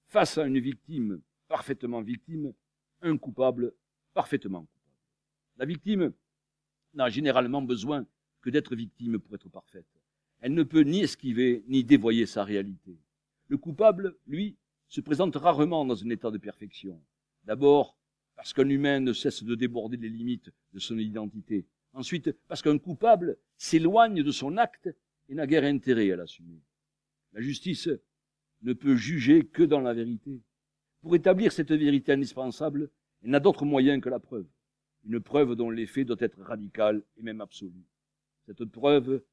face 0.07 0.39
à 0.39 0.47
une 0.47 0.59
victime 0.59 1.21
parfaitement 1.49 2.03
victime, 2.03 2.53
un 3.03 3.17
coupable 3.17 3.75
parfaitement 4.13 4.61
coupable. 4.61 4.99
La 5.57 5.67
victime 5.67 6.13
n'a 6.95 7.09
généralement 7.09 7.63
besoin 7.63 8.07
que 8.41 8.51
d'être 8.51 8.75
victime 8.75 9.19
pour 9.19 9.35
être 9.35 9.49
parfaite. 9.49 9.87
Elle 10.41 10.55
ne 10.55 10.63
peut 10.63 10.83
ni 10.83 11.01
esquiver 11.01 11.65
ni 11.69 11.85
dévoyer 11.85 12.27
sa 12.27 12.45
réalité. 12.45 12.99
Le 13.49 13.57
coupable, 13.57 14.17
lui, 14.27 14.57
se 14.89 15.01
présente 15.01 15.37
rarement 15.37 15.85
dans 15.85 16.03
un 16.03 16.11
état 16.11 16.31
de 16.31 16.39
perfection. 16.39 17.01
D'abord, 17.45 17.97
parce 18.45 18.53
qu'un 18.53 18.69
humain 18.69 19.01
ne 19.01 19.15
cesse 19.15 19.43
de 19.43 19.55
déborder 19.55 19.97
les 19.97 20.11
limites 20.11 20.51
de 20.75 20.79
son 20.79 20.99
identité. 20.99 21.65
Ensuite, 21.95 22.31
parce 22.47 22.61
qu'un 22.61 22.77
coupable 22.77 23.39
s'éloigne 23.57 24.23
de 24.23 24.31
son 24.33 24.59
acte 24.59 24.95
et 25.31 25.35
n'a 25.35 25.47
guère 25.47 25.65
intérêt 25.65 26.11
à 26.11 26.17
l'assumer. 26.17 26.61
La 27.33 27.41
justice 27.41 27.89
ne 28.61 28.75
peut 28.75 28.97
juger 28.97 29.47
que 29.47 29.63
dans 29.63 29.81
la 29.81 29.95
vérité. 29.95 30.43
Pour 31.01 31.17
établir 31.17 31.53
cette 31.53 31.73
vérité 31.73 32.13
indispensable, 32.13 32.91
elle 33.23 33.31
n'a 33.31 33.41
d'autre 33.41 33.65
moyen 33.65 33.99
que 33.99 34.11
la 34.11 34.21
preuve. 34.21 34.47
Une 35.07 35.21
preuve 35.21 35.55
dont 35.55 35.71
l'effet 35.71 36.05
doit 36.05 36.17
être 36.21 36.43
radical 36.43 37.03
et 37.17 37.23
même 37.23 37.41
absolu. 37.41 37.83
Cette 38.45 38.67
preuve, 38.67 39.25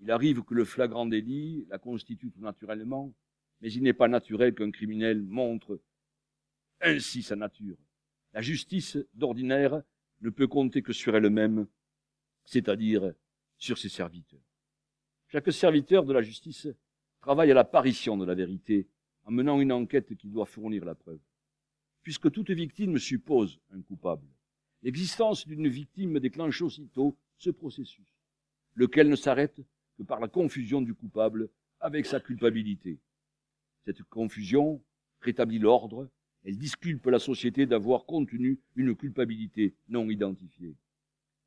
il 0.00 0.10
arrive 0.10 0.42
que 0.42 0.54
le 0.54 0.64
flagrant 0.64 1.06
délit 1.06 1.66
la 1.70 1.78
constitue 1.78 2.32
tout 2.32 2.40
naturellement, 2.40 3.14
mais 3.60 3.72
il 3.72 3.84
n'est 3.84 3.92
pas 3.92 4.08
naturel 4.08 4.56
qu'un 4.56 4.72
criminel 4.72 5.22
montre 5.22 5.80
ainsi 6.80 7.22
sa 7.22 7.36
nature. 7.36 7.76
La 8.36 8.42
justice, 8.42 8.98
d'ordinaire, 9.14 9.82
ne 10.20 10.28
peut 10.28 10.46
compter 10.46 10.82
que 10.82 10.92
sur 10.92 11.16
elle-même, 11.16 11.66
c'est-à-dire 12.44 13.14
sur 13.56 13.78
ses 13.78 13.88
serviteurs. 13.88 14.44
Chaque 15.28 15.50
serviteur 15.50 16.04
de 16.04 16.12
la 16.12 16.20
justice 16.20 16.68
travaille 17.22 17.50
à 17.50 17.54
l'apparition 17.54 18.18
de 18.18 18.26
la 18.26 18.34
vérité 18.34 18.90
en 19.24 19.30
menant 19.30 19.58
une 19.58 19.72
enquête 19.72 20.14
qui 20.16 20.28
doit 20.28 20.44
fournir 20.44 20.84
la 20.84 20.94
preuve. 20.94 21.18
Puisque 22.02 22.30
toute 22.30 22.50
victime 22.50 22.98
suppose 22.98 23.58
un 23.70 23.80
coupable, 23.80 24.28
l'existence 24.82 25.46
d'une 25.46 25.68
victime 25.68 26.20
déclenche 26.20 26.60
aussitôt 26.60 27.16
ce 27.38 27.48
processus, 27.48 28.04
lequel 28.74 29.08
ne 29.08 29.16
s'arrête 29.16 29.62
que 29.96 30.02
par 30.02 30.20
la 30.20 30.28
confusion 30.28 30.82
du 30.82 30.92
coupable 30.92 31.48
avec 31.80 32.04
sa 32.04 32.20
culpabilité. 32.20 33.00
Cette 33.86 34.02
confusion 34.02 34.84
rétablit 35.22 35.58
l'ordre, 35.58 36.10
elle 36.46 36.58
disculpe 36.58 37.06
la 37.06 37.18
société 37.18 37.66
d'avoir 37.66 38.04
contenu 38.04 38.60
une 38.76 38.94
culpabilité 38.94 39.74
non 39.88 40.08
identifiée. 40.08 40.76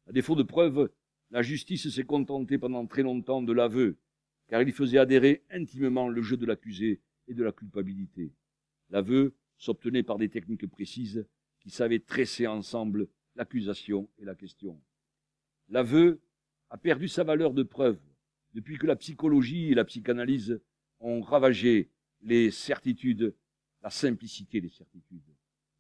À 0.08 0.12
défaut 0.12 0.36
de 0.36 0.44
preuves, 0.44 0.92
la 1.32 1.42
justice 1.42 1.90
s'est 1.90 2.04
contentée 2.04 2.58
pendant 2.58 2.86
très 2.86 3.04
longtemps 3.04 3.42
de 3.42 3.54
l'aveu, 3.54 3.98
car 4.50 4.62
il 4.62 4.74
faisait 4.74 4.98
adhérer 4.98 5.46
intimement 5.52 6.10
le 6.10 6.22
jeu 6.22 6.36
de 6.36 6.46
l'accusé 6.46 7.00
et 7.30 7.34
de 7.34 7.44
la 7.44 7.54
culpabilité. 7.54 8.34
L'aveu 8.90 9.36
s'obtenait 9.58 10.04
par 10.04 10.18
des 10.18 10.28
techniques 10.28 10.68
précises 10.68 11.26
qui 11.62 11.70
savaient 11.70 12.00
tresser 12.00 12.46
ensemble 12.48 13.08
l'accusation 13.36 14.10
et 14.18 14.26
la 14.26 14.36
question. 14.36 14.82
L'aveu 15.70 16.20
a 16.70 16.78
perdu 16.78 17.08
sa 17.08 17.24
valeur 17.24 17.54
de 17.54 17.64
preuve 17.64 18.02
depuis 18.54 18.78
que 18.78 18.88
la 18.88 18.98
psychologie 18.98 19.72
et 19.72 19.76
la 19.76 19.86
psychanalyse 19.86 20.60
ont 21.00 21.22
ravagé 21.22 21.90
les 22.22 22.52
certitudes, 22.52 23.34
la 23.82 23.90
simplicité 23.90 24.62
des 24.62 24.70
certitudes. 24.70 25.22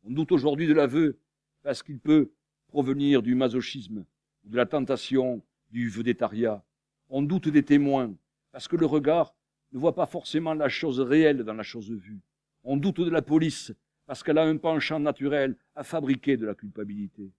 On 0.03 0.12
doute 0.12 0.31
aujourd'hui 0.31 0.67
de 0.67 0.73
l'aveu 0.73 1.19
parce 1.62 1.83
qu'il 1.83 1.99
peut 1.99 2.31
provenir 2.67 3.21
du 3.21 3.35
masochisme, 3.35 4.05
de 4.43 4.55
la 4.55 4.65
tentation 4.65 5.41
du 5.71 5.89
vedettariat. 5.89 6.63
On 7.09 7.21
doute 7.21 7.49
des 7.49 7.63
témoins 7.63 8.15
parce 8.51 8.67
que 8.67 8.75
le 8.75 8.85
regard 8.85 9.35
ne 9.71 9.79
voit 9.79 9.95
pas 9.95 10.05
forcément 10.05 10.53
la 10.53 10.69
chose 10.69 10.99
réelle 10.99 11.43
dans 11.43 11.53
la 11.53 11.63
chose 11.63 11.91
vue. 11.91 12.21
On 12.63 12.77
doute 12.77 13.01
de 13.01 13.09
la 13.09 13.21
police 13.21 13.73
parce 14.05 14.23
qu'elle 14.23 14.38
a 14.38 14.43
un 14.43 14.57
penchant 14.57 14.99
naturel 14.99 15.55
à 15.75 15.83
fabriquer 15.83 16.38
de 16.38 16.45
la 16.45 16.55
culpabilité. 16.55 17.31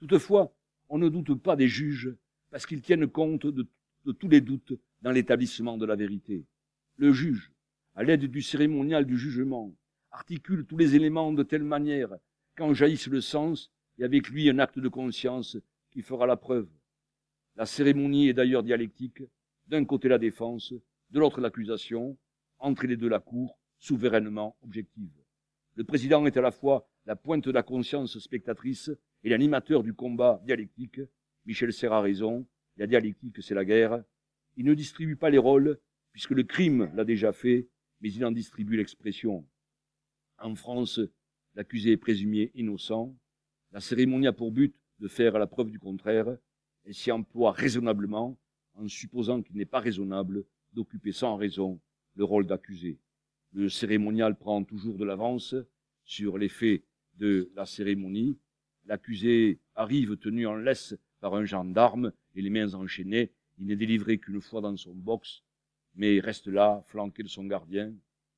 Toutefois, 0.00 0.52
on 0.88 0.98
ne 0.98 1.08
doute 1.08 1.40
pas 1.40 1.56
des 1.56 1.68
juges 1.68 2.14
parce 2.50 2.66
qu'ils 2.66 2.82
tiennent 2.82 3.06
compte 3.06 3.46
de, 3.46 3.66
de 4.04 4.12
tous 4.12 4.28
les 4.28 4.40
doutes 4.40 4.72
dans 5.02 5.12
l'établissement 5.12 5.78
de 5.78 5.86
la 5.86 5.94
vérité. 5.94 6.44
Le 6.96 7.12
juge, 7.12 7.52
à 7.94 8.02
l'aide 8.02 8.24
du 8.24 8.42
cérémonial 8.42 9.04
du 9.04 9.16
jugement, 9.16 9.72
articule 10.10 10.66
tous 10.66 10.76
les 10.76 10.96
éléments 10.96 11.32
de 11.32 11.42
telle 11.42 11.64
manière 11.64 12.10
qu'en 12.56 12.74
jaillisse 12.74 13.06
le 13.06 13.20
sens 13.20 13.70
et 13.98 14.04
avec 14.04 14.28
lui 14.28 14.48
un 14.48 14.58
acte 14.58 14.78
de 14.78 14.88
conscience 14.88 15.56
qui 15.90 16.02
fera 16.02 16.26
la 16.26 16.36
preuve. 16.36 16.68
La 17.56 17.66
cérémonie 17.66 18.28
est 18.28 18.34
d'ailleurs 18.34 18.62
dialectique 18.62 19.22
d'un 19.66 19.84
côté 19.84 20.08
la 20.08 20.18
défense, 20.18 20.72
de 21.10 21.18
l'autre 21.20 21.40
l'accusation, 21.40 22.16
entre 22.58 22.86
les 22.86 22.96
deux 22.96 23.08
la 23.08 23.20
cour, 23.20 23.58
souverainement 23.78 24.56
objective. 24.62 25.12
Le 25.76 25.84
président 25.84 26.26
est 26.26 26.36
à 26.36 26.40
la 26.40 26.50
fois 26.50 26.88
la 27.06 27.16
pointe 27.16 27.44
de 27.44 27.52
la 27.52 27.62
conscience 27.62 28.18
spectatrice 28.18 28.90
et 29.22 29.28
l'animateur 29.28 29.82
du 29.82 29.94
combat 29.94 30.40
dialectique. 30.44 31.00
Michel 31.46 31.72
Serra 31.72 31.98
a 31.98 32.02
raison, 32.02 32.46
la 32.76 32.86
dialectique 32.86 33.42
c'est 33.42 33.54
la 33.54 33.64
guerre. 33.64 34.02
Il 34.56 34.66
ne 34.66 34.74
distribue 34.74 35.16
pas 35.16 35.30
les 35.30 35.38
rôles, 35.38 35.78
puisque 36.12 36.32
le 36.32 36.42
crime 36.42 36.90
l'a 36.94 37.04
déjà 37.04 37.32
fait, 37.32 37.68
mais 38.00 38.12
il 38.12 38.24
en 38.24 38.32
distribue 38.32 38.76
l'expression. 38.76 39.46
En 40.42 40.54
France, 40.54 41.00
l'accusé 41.54 41.92
est 41.92 41.96
présumé 41.98 42.50
innocent. 42.54 43.14
La 43.72 43.80
cérémonie 43.80 44.26
a 44.26 44.32
pour 44.32 44.52
but 44.52 44.74
de 44.98 45.06
faire 45.06 45.38
la 45.38 45.46
preuve 45.46 45.70
du 45.70 45.78
contraire. 45.78 46.34
Elle 46.84 46.94
s'y 46.94 47.12
emploie 47.12 47.52
raisonnablement 47.52 48.38
en 48.74 48.88
supposant 48.88 49.42
qu'il 49.42 49.56
n'est 49.56 49.66
pas 49.66 49.80
raisonnable 49.80 50.44
d'occuper 50.72 51.12
sans 51.12 51.36
raison 51.36 51.78
le 52.14 52.24
rôle 52.24 52.46
d'accusé. 52.46 52.98
Le 53.52 53.68
cérémonial 53.68 54.38
prend 54.38 54.64
toujours 54.64 54.96
de 54.96 55.04
l'avance 55.04 55.54
sur 56.04 56.38
les 56.38 56.48
faits 56.48 56.84
de 57.18 57.50
la 57.54 57.66
cérémonie. 57.66 58.38
L'accusé 58.86 59.60
arrive 59.74 60.16
tenu 60.16 60.46
en 60.46 60.56
laisse 60.56 60.94
par 61.20 61.34
un 61.34 61.44
gendarme 61.44 62.12
et 62.34 62.40
les 62.40 62.50
mains 62.50 62.72
enchaînées. 62.72 63.30
Il 63.58 63.66
n'est 63.66 63.76
délivré 63.76 64.18
qu'une 64.18 64.40
fois 64.40 64.62
dans 64.62 64.76
son 64.76 64.94
box, 64.94 65.42
mais 65.96 66.18
reste 66.18 66.46
là, 66.46 66.82
flanqué 66.86 67.22
de 67.22 67.28
son 67.28 67.44
gardien, 67.44 67.92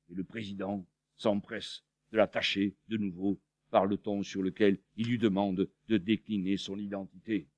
et 0.09 0.15
le 0.15 0.25
président 0.25 0.85
s'empresse 1.15 1.85
de 2.13 2.17
l'attacher 2.17 2.75
de 2.87 2.97
nouveau 2.97 3.41
par 3.71 3.87
le 3.87 3.97
ton 3.97 4.21
sur 4.21 4.43
lequel 4.43 4.77
il 4.95 5.07
lui 5.07 5.17
demande 5.17 5.67
de 5.87 5.97
décliner 5.97 6.57
son 6.57 6.77
identité. 6.77 7.49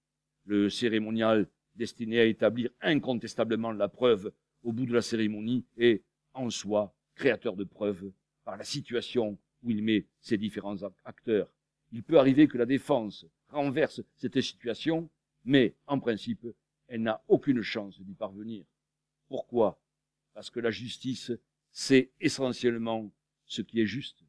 Le 0.46 0.70
cérémonial 0.70 1.50
destiné 1.76 2.22
à 2.22 2.26
établir 2.26 2.70
incontestablement 2.82 3.74
la 3.74 3.90
preuve 3.90 4.32
au 4.64 4.72
bout 4.72 4.86
de 4.86 4.94
la 4.94 5.02
cérémonie 5.02 5.66
et, 5.78 6.04
en 6.34 6.50
soi, 6.50 6.96
créateur 7.16 7.58
de 7.58 7.66
preuves 7.66 8.12
par 8.46 8.56
la 8.56 8.64
situation 8.64 9.38
où 9.62 9.72
il 9.72 9.84
met 9.84 10.08
ses 10.22 10.38
différents 10.38 10.82
acteurs. 11.04 11.52
Il 11.92 12.02
peut 12.02 12.18
arriver 12.18 12.48
que 12.48 12.58
la 12.58 12.66
défense 12.66 13.26
renverse 13.50 14.02
cette 14.16 14.40
situation, 14.40 15.10
mais, 15.44 15.76
en 15.86 16.00
principe, 16.00 16.48
elle 16.88 17.02
n'a 17.02 17.22
aucune 17.28 17.62
chance 17.62 18.00
d'y 18.00 18.14
parvenir. 18.14 18.64
Pourquoi? 19.28 19.82
Parce 20.34 20.50
que 20.50 20.62
la 20.62 20.72
justice, 20.72 21.34
c'est 21.72 22.12
essentiellement 22.22 23.12
ce 23.46 23.62
qui 23.62 23.82
est 23.82 23.86
juste. 23.86 24.25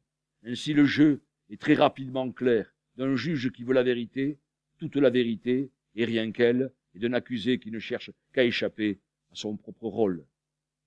Ainsi, 0.49 0.71
le 0.71 0.85
jeu 0.85 1.21
est 1.49 1.59
très 1.59 1.73
rapidement 1.73 2.31
clair 2.31 2.73
d'un 2.95 3.17
juge 3.17 3.51
qui 3.51 3.65
veut 3.65 3.73
la 3.73 3.83
vérité, 3.83 4.39
toute 4.77 4.95
la 4.95 5.09
vérité, 5.09 5.71
et 5.93 6.05
rien 6.05 6.31
qu'elle, 6.31 6.71
et 6.95 6.99
d'un 6.99 7.11
accusé 7.11 7.59
qui 7.59 7.69
ne 7.69 7.79
cherche 7.79 8.11
qu'à 8.31 8.45
échapper 8.45 9.01
à 9.29 9.35
son 9.35 9.57
propre 9.57 9.87
rôle. 9.87 10.25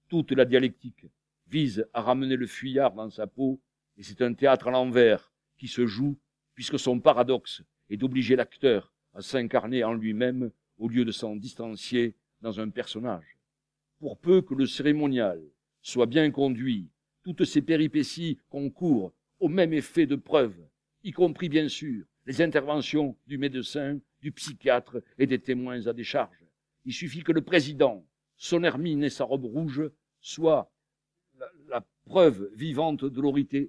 Toute 0.09 0.33
la 0.33 0.46
dialectique 0.46 1.05
vise 1.46 1.87
à 1.92 2.01
ramener 2.01 2.37
le 2.37 2.46
fuyard 2.46 2.94
dans 2.94 3.11
sa 3.11 3.27
peau, 3.27 3.61
et 3.99 4.03
c'est 4.03 4.23
un 4.23 4.33
théâtre 4.33 4.68
à 4.68 4.70
l'envers 4.70 5.31
qui 5.59 5.68
se 5.68 5.87
joue, 5.87 6.18
puisque 6.55 6.79
son 6.79 6.99
paradoxe 6.99 7.62
est 7.90 7.99
d'obliger 7.99 8.37
l'acteur 8.37 8.94
à 9.12 9.20
s'incarner 9.20 9.85
en 9.85 9.92
lui-même 9.92 10.53
au 10.79 10.88
lieu 10.88 11.05
de 11.05 11.12
s'en 11.12 11.37
distancier 11.37 12.14
dans 12.40 12.61
un 12.61 12.70
personnage. 12.70 13.37
Pour 13.99 14.18
peu 14.18 14.40
que 14.40 14.55
le 14.55 14.66
cérémonial 14.66 15.42
soit 15.83 16.07
bien 16.07 16.31
conduit, 16.31 16.88
toutes 17.23 17.44
ces 17.44 17.61
péripéties 17.61 18.38
concourent 18.49 19.12
au 19.40 19.48
même 19.48 19.72
effet 19.72 20.07
de 20.07 20.16
preuve, 20.16 20.55
y 21.03 21.12
compris 21.12 21.48
bien 21.48 21.68
sûr 21.68 22.05
les 22.26 22.42
interventions 22.42 23.16
du 23.26 23.38
médecin 23.38 23.98
du 24.20 24.31
psychiatre 24.33 25.03
et 25.18 25.26
des 25.26 25.38
témoins 25.38 25.87
à 25.87 25.92
décharge. 25.92 26.44
Il 26.85 26.92
suffit 26.92 27.22
que 27.22 27.33
le 27.33 27.42
président, 27.42 28.07
son 28.37 28.62
hermine 28.62 29.03
et 29.03 29.11
sa 29.11 29.24
robe 29.24 29.46
rouge 29.46 29.83
soient 30.20 30.70
la, 31.68 31.85
preuve 32.07 32.50
vivante 32.55 33.05
de 33.05 33.20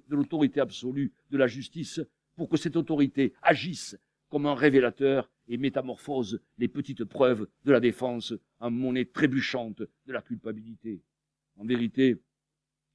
l'autorité 0.08 0.60
absolue 0.60 1.12
de 1.30 1.38
la 1.38 1.46
justice 1.46 2.00
pour 2.34 2.48
que 2.48 2.56
cette 2.56 2.76
autorité 2.76 3.34
agisse 3.40 3.96
comme 4.30 4.46
un 4.46 4.54
révélateur 4.54 5.30
et 5.46 5.58
métamorphose 5.58 6.40
les 6.58 6.66
petites 6.66 7.04
preuves 7.04 7.46
de 7.64 7.72
la 7.72 7.78
défense 7.78 8.34
en 8.58 8.70
monnaie 8.70 9.04
trébuchante 9.04 9.82
de 10.06 10.12
la 10.12 10.22
culpabilité. 10.22 11.02
En 11.56 11.64
vérité, 11.64 12.16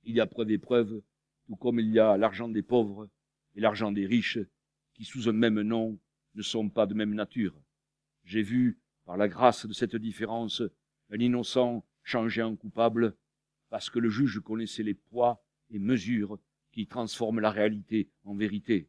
il 0.03 0.15
y 0.15 0.19
a 0.19 0.25
preuve 0.25 0.51
et 0.51 0.57
preuve, 0.57 1.01
tout 1.47 1.55
comme 1.55 1.79
il 1.79 1.89
y 1.89 1.99
a 1.99 2.17
l'argent 2.17 2.49
des 2.49 2.61
pauvres 2.61 3.09
et 3.55 3.61
l'argent 3.61 3.91
des 3.91 4.05
riches, 4.05 4.39
qui 4.93 5.05
sous 5.05 5.29
un 5.29 5.33
même 5.33 5.61
nom 5.61 5.97
ne 6.35 6.41
sont 6.41 6.69
pas 6.69 6.85
de 6.85 6.93
même 6.93 7.13
nature. 7.13 7.55
J'ai 8.23 8.43
vu, 8.43 8.79
par 9.05 9.17
la 9.17 9.27
grâce 9.27 9.65
de 9.65 9.73
cette 9.73 9.95
différence, 9.95 10.61
un 11.09 11.19
innocent 11.19 11.85
changer 12.03 12.43
en 12.43 12.55
coupable, 12.55 13.15
parce 13.69 13.89
que 13.89 13.99
le 13.99 14.09
juge 14.09 14.39
connaissait 14.39 14.83
les 14.83 14.93
poids 14.93 15.43
et 15.69 15.79
mesures 15.79 16.37
qui 16.71 16.85
transforment 16.85 17.39
la 17.39 17.51
réalité 17.51 18.09
en 18.23 18.35
vérité. 18.35 18.87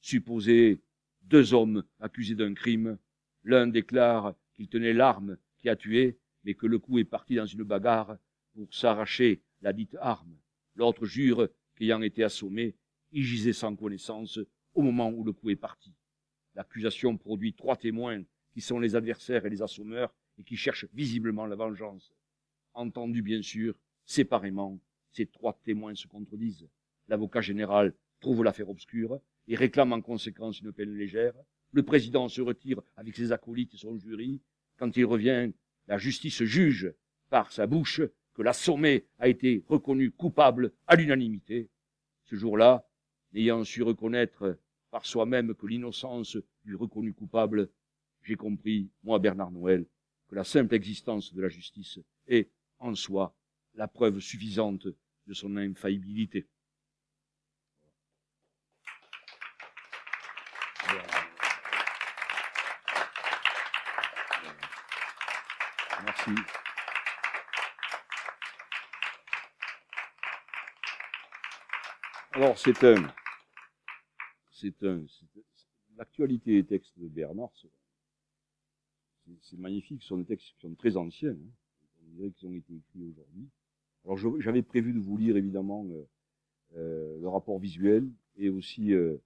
Supposez 0.00 0.80
deux 1.22 1.52
hommes 1.52 1.84
accusés 2.00 2.34
d'un 2.34 2.54
crime, 2.54 2.98
l'un 3.44 3.66
déclare 3.66 4.34
qu'il 4.54 4.68
tenait 4.68 4.94
l'arme 4.94 5.36
qui 5.58 5.68
a 5.68 5.76
tué, 5.76 6.18
mais 6.44 6.54
que 6.54 6.66
le 6.66 6.78
coup 6.78 6.98
est 6.98 7.04
parti 7.04 7.34
dans 7.34 7.46
une 7.46 7.62
bagarre 7.62 8.16
pour 8.54 8.72
s'arracher 8.72 9.42
la 9.60 9.72
dite 9.72 9.96
arme. 10.00 10.36
L'autre 10.76 11.04
jure 11.04 11.48
qu'ayant 11.80 12.02
été 12.02 12.22
assommé, 12.22 12.74
il 13.10 13.24
gisait 13.24 13.54
sans 13.54 13.74
connaissance 13.74 14.38
au 14.74 14.82
moment 14.82 15.10
où 15.10 15.24
le 15.24 15.32
coup 15.32 15.48
est 15.48 15.56
parti. 15.56 15.94
L'accusation 16.54 17.16
produit 17.16 17.54
trois 17.54 17.76
témoins 17.76 18.22
qui 18.52 18.60
sont 18.60 18.78
les 18.78 18.96
adversaires 18.96 19.46
et 19.46 19.50
les 19.50 19.62
assommeurs 19.62 20.14
et 20.36 20.44
qui 20.44 20.56
cherchent 20.56 20.86
visiblement 20.92 21.46
la 21.46 21.56
vengeance. 21.56 22.12
Entendu 22.74 23.22
bien 23.22 23.40
sûr, 23.40 23.74
séparément, 24.04 24.78
ces 25.10 25.24
trois 25.24 25.58
témoins 25.64 25.94
se 25.94 26.06
contredisent. 26.06 26.68
L'avocat 27.08 27.40
général 27.40 27.94
trouve 28.20 28.44
l'affaire 28.44 28.68
obscure 28.68 29.18
et 29.48 29.56
réclame 29.56 29.94
en 29.94 30.02
conséquence 30.02 30.60
une 30.60 30.72
peine 30.72 30.94
légère. 30.94 31.34
Le 31.72 31.82
président 31.82 32.28
se 32.28 32.42
retire 32.42 32.82
avec 32.96 33.16
ses 33.16 33.32
acolytes 33.32 33.72
et 33.72 33.78
son 33.78 33.96
jury. 33.96 34.42
Quand 34.76 34.94
il 34.98 35.06
revient, 35.06 35.50
la 35.86 35.96
justice 35.96 36.42
juge 36.42 36.92
par 37.30 37.52
sa 37.52 37.66
bouche 37.66 38.02
que 38.42 39.04
a 39.18 39.28
été 39.28 39.64
reconnu 39.68 40.10
coupable 40.10 40.72
à 40.86 40.96
l'unanimité. 40.96 41.68
Ce 42.24 42.36
jour-là, 42.36 42.86
n'ayant 43.32 43.64
su 43.64 43.82
reconnaître 43.82 44.58
par 44.90 45.06
soi-même 45.06 45.54
que 45.54 45.66
l'innocence 45.66 46.36
lui 46.64 46.76
reconnu 46.76 47.12
coupable, 47.12 47.70
j'ai 48.22 48.36
compris, 48.36 48.90
moi 49.02 49.18
Bernard 49.18 49.50
Noël, 49.50 49.86
que 50.28 50.34
la 50.34 50.44
simple 50.44 50.74
existence 50.74 51.34
de 51.34 51.42
la 51.42 51.48
justice 51.48 51.98
est, 52.26 52.50
en 52.78 52.94
soi, 52.94 53.34
la 53.74 53.88
preuve 53.88 54.20
suffisante 54.20 54.86
de 55.26 55.34
son 55.34 55.56
infaillibilité. 55.56 56.46
Merci. 66.04 66.30
Alors, 72.40 72.56
c'est 72.56 72.82
un, 72.84 73.06
c'est 74.50 74.82
un, 74.84 75.04
l'actualité 75.98 76.54
des 76.54 76.64
textes 76.66 76.98
de 76.98 77.06
Bernard, 77.06 77.52
c'est 79.42 79.58
magnifique, 79.58 80.00
ce 80.00 80.08
sont 80.08 80.16
des 80.16 80.24
textes 80.24 80.46
qui 80.54 80.60
sont 80.62 80.74
très 80.74 80.96
anciens, 80.96 81.32
hein. 81.32 81.50
on 82.02 82.16
dirait 82.16 82.30
qu'ils 82.30 82.48
ont 82.48 82.54
été 82.54 82.72
écrits 82.72 83.04
aujourd'hui. 83.04 83.46
Alors, 84.06 84.16
j'avais 84.40 84.62
prévu 84.62 84.94
de 84.94 85.00
vous 85.00 85.18
lire 85.18 85.36
évidemment 85.36 85.86
euh, 85.90 86.08
euh, 86.78 87.20
le 87.20 87.28
rapport 87.28 87.58
visuel 87.58 88.08
et 88.38 88.48
aussi 88.48 88.94
euh, 88.94 89.18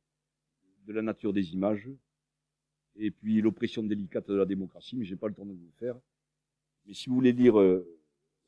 de 0.88 0.92
la 0.92 1.02
nature 1.02 1.32
des 1.32 1.52
images, 1.52 1.88
et 2.96 3.12
puis 3.12 3.40
l'oppression 3.40 3.84
délicate 3.84 4.26
de 4.26 4.34
la 4.34 4.44
démocratie, 4.44 4.96
mais 4.96 5.04
j'ai 5.04 5.14
pas 5.14 5.28
le 5.28 5.34
temps 5.34 5.46
de 5.46 5.52
vous 5.52 5.66
le 5.66 5.78
faire. 5.78 5.96
Mais 6.84 6.94
si 6.94 7.08
vous 7.08 7.14
voulez 7.14 7.32
lire 7.32 7.54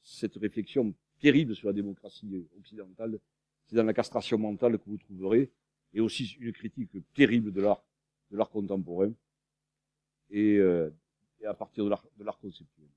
cette 0.02 0.34
réflexion 0.34 0.92
terrible 1.20 1.54
sur 1.54 1.68
la 1.68 1.72
démocratie 1.72 2.48
occidentale, 2.58 3.20
c'est 3.66 3.76
dans 3.76 3.84
la 3.84 3.94
castration 3.94 4.38
mentale 4.38 4.78
que 4.78 4.88
vous 4.88 4.98
trouverez, 4.98 5.50
et 5.92 6.00
aussi 6.00 6.36
une 6.40 6.52
critique 6.52 6.90
terrible 7.14 7.52
de 7.52 7.60
l'art, 7.60 8.50
contemporain, 8.50 9.12
et, 10.30 10.56
euh, 10.56 10.90
et 11.40 11.46
à 11.46 11.54
partir 11.54 11.84
de 11.84 11.90
l'art, 11.90 12.04
de 12.16 12.24
l'art 12.24 12.38
conceptuel. 12.38 12.88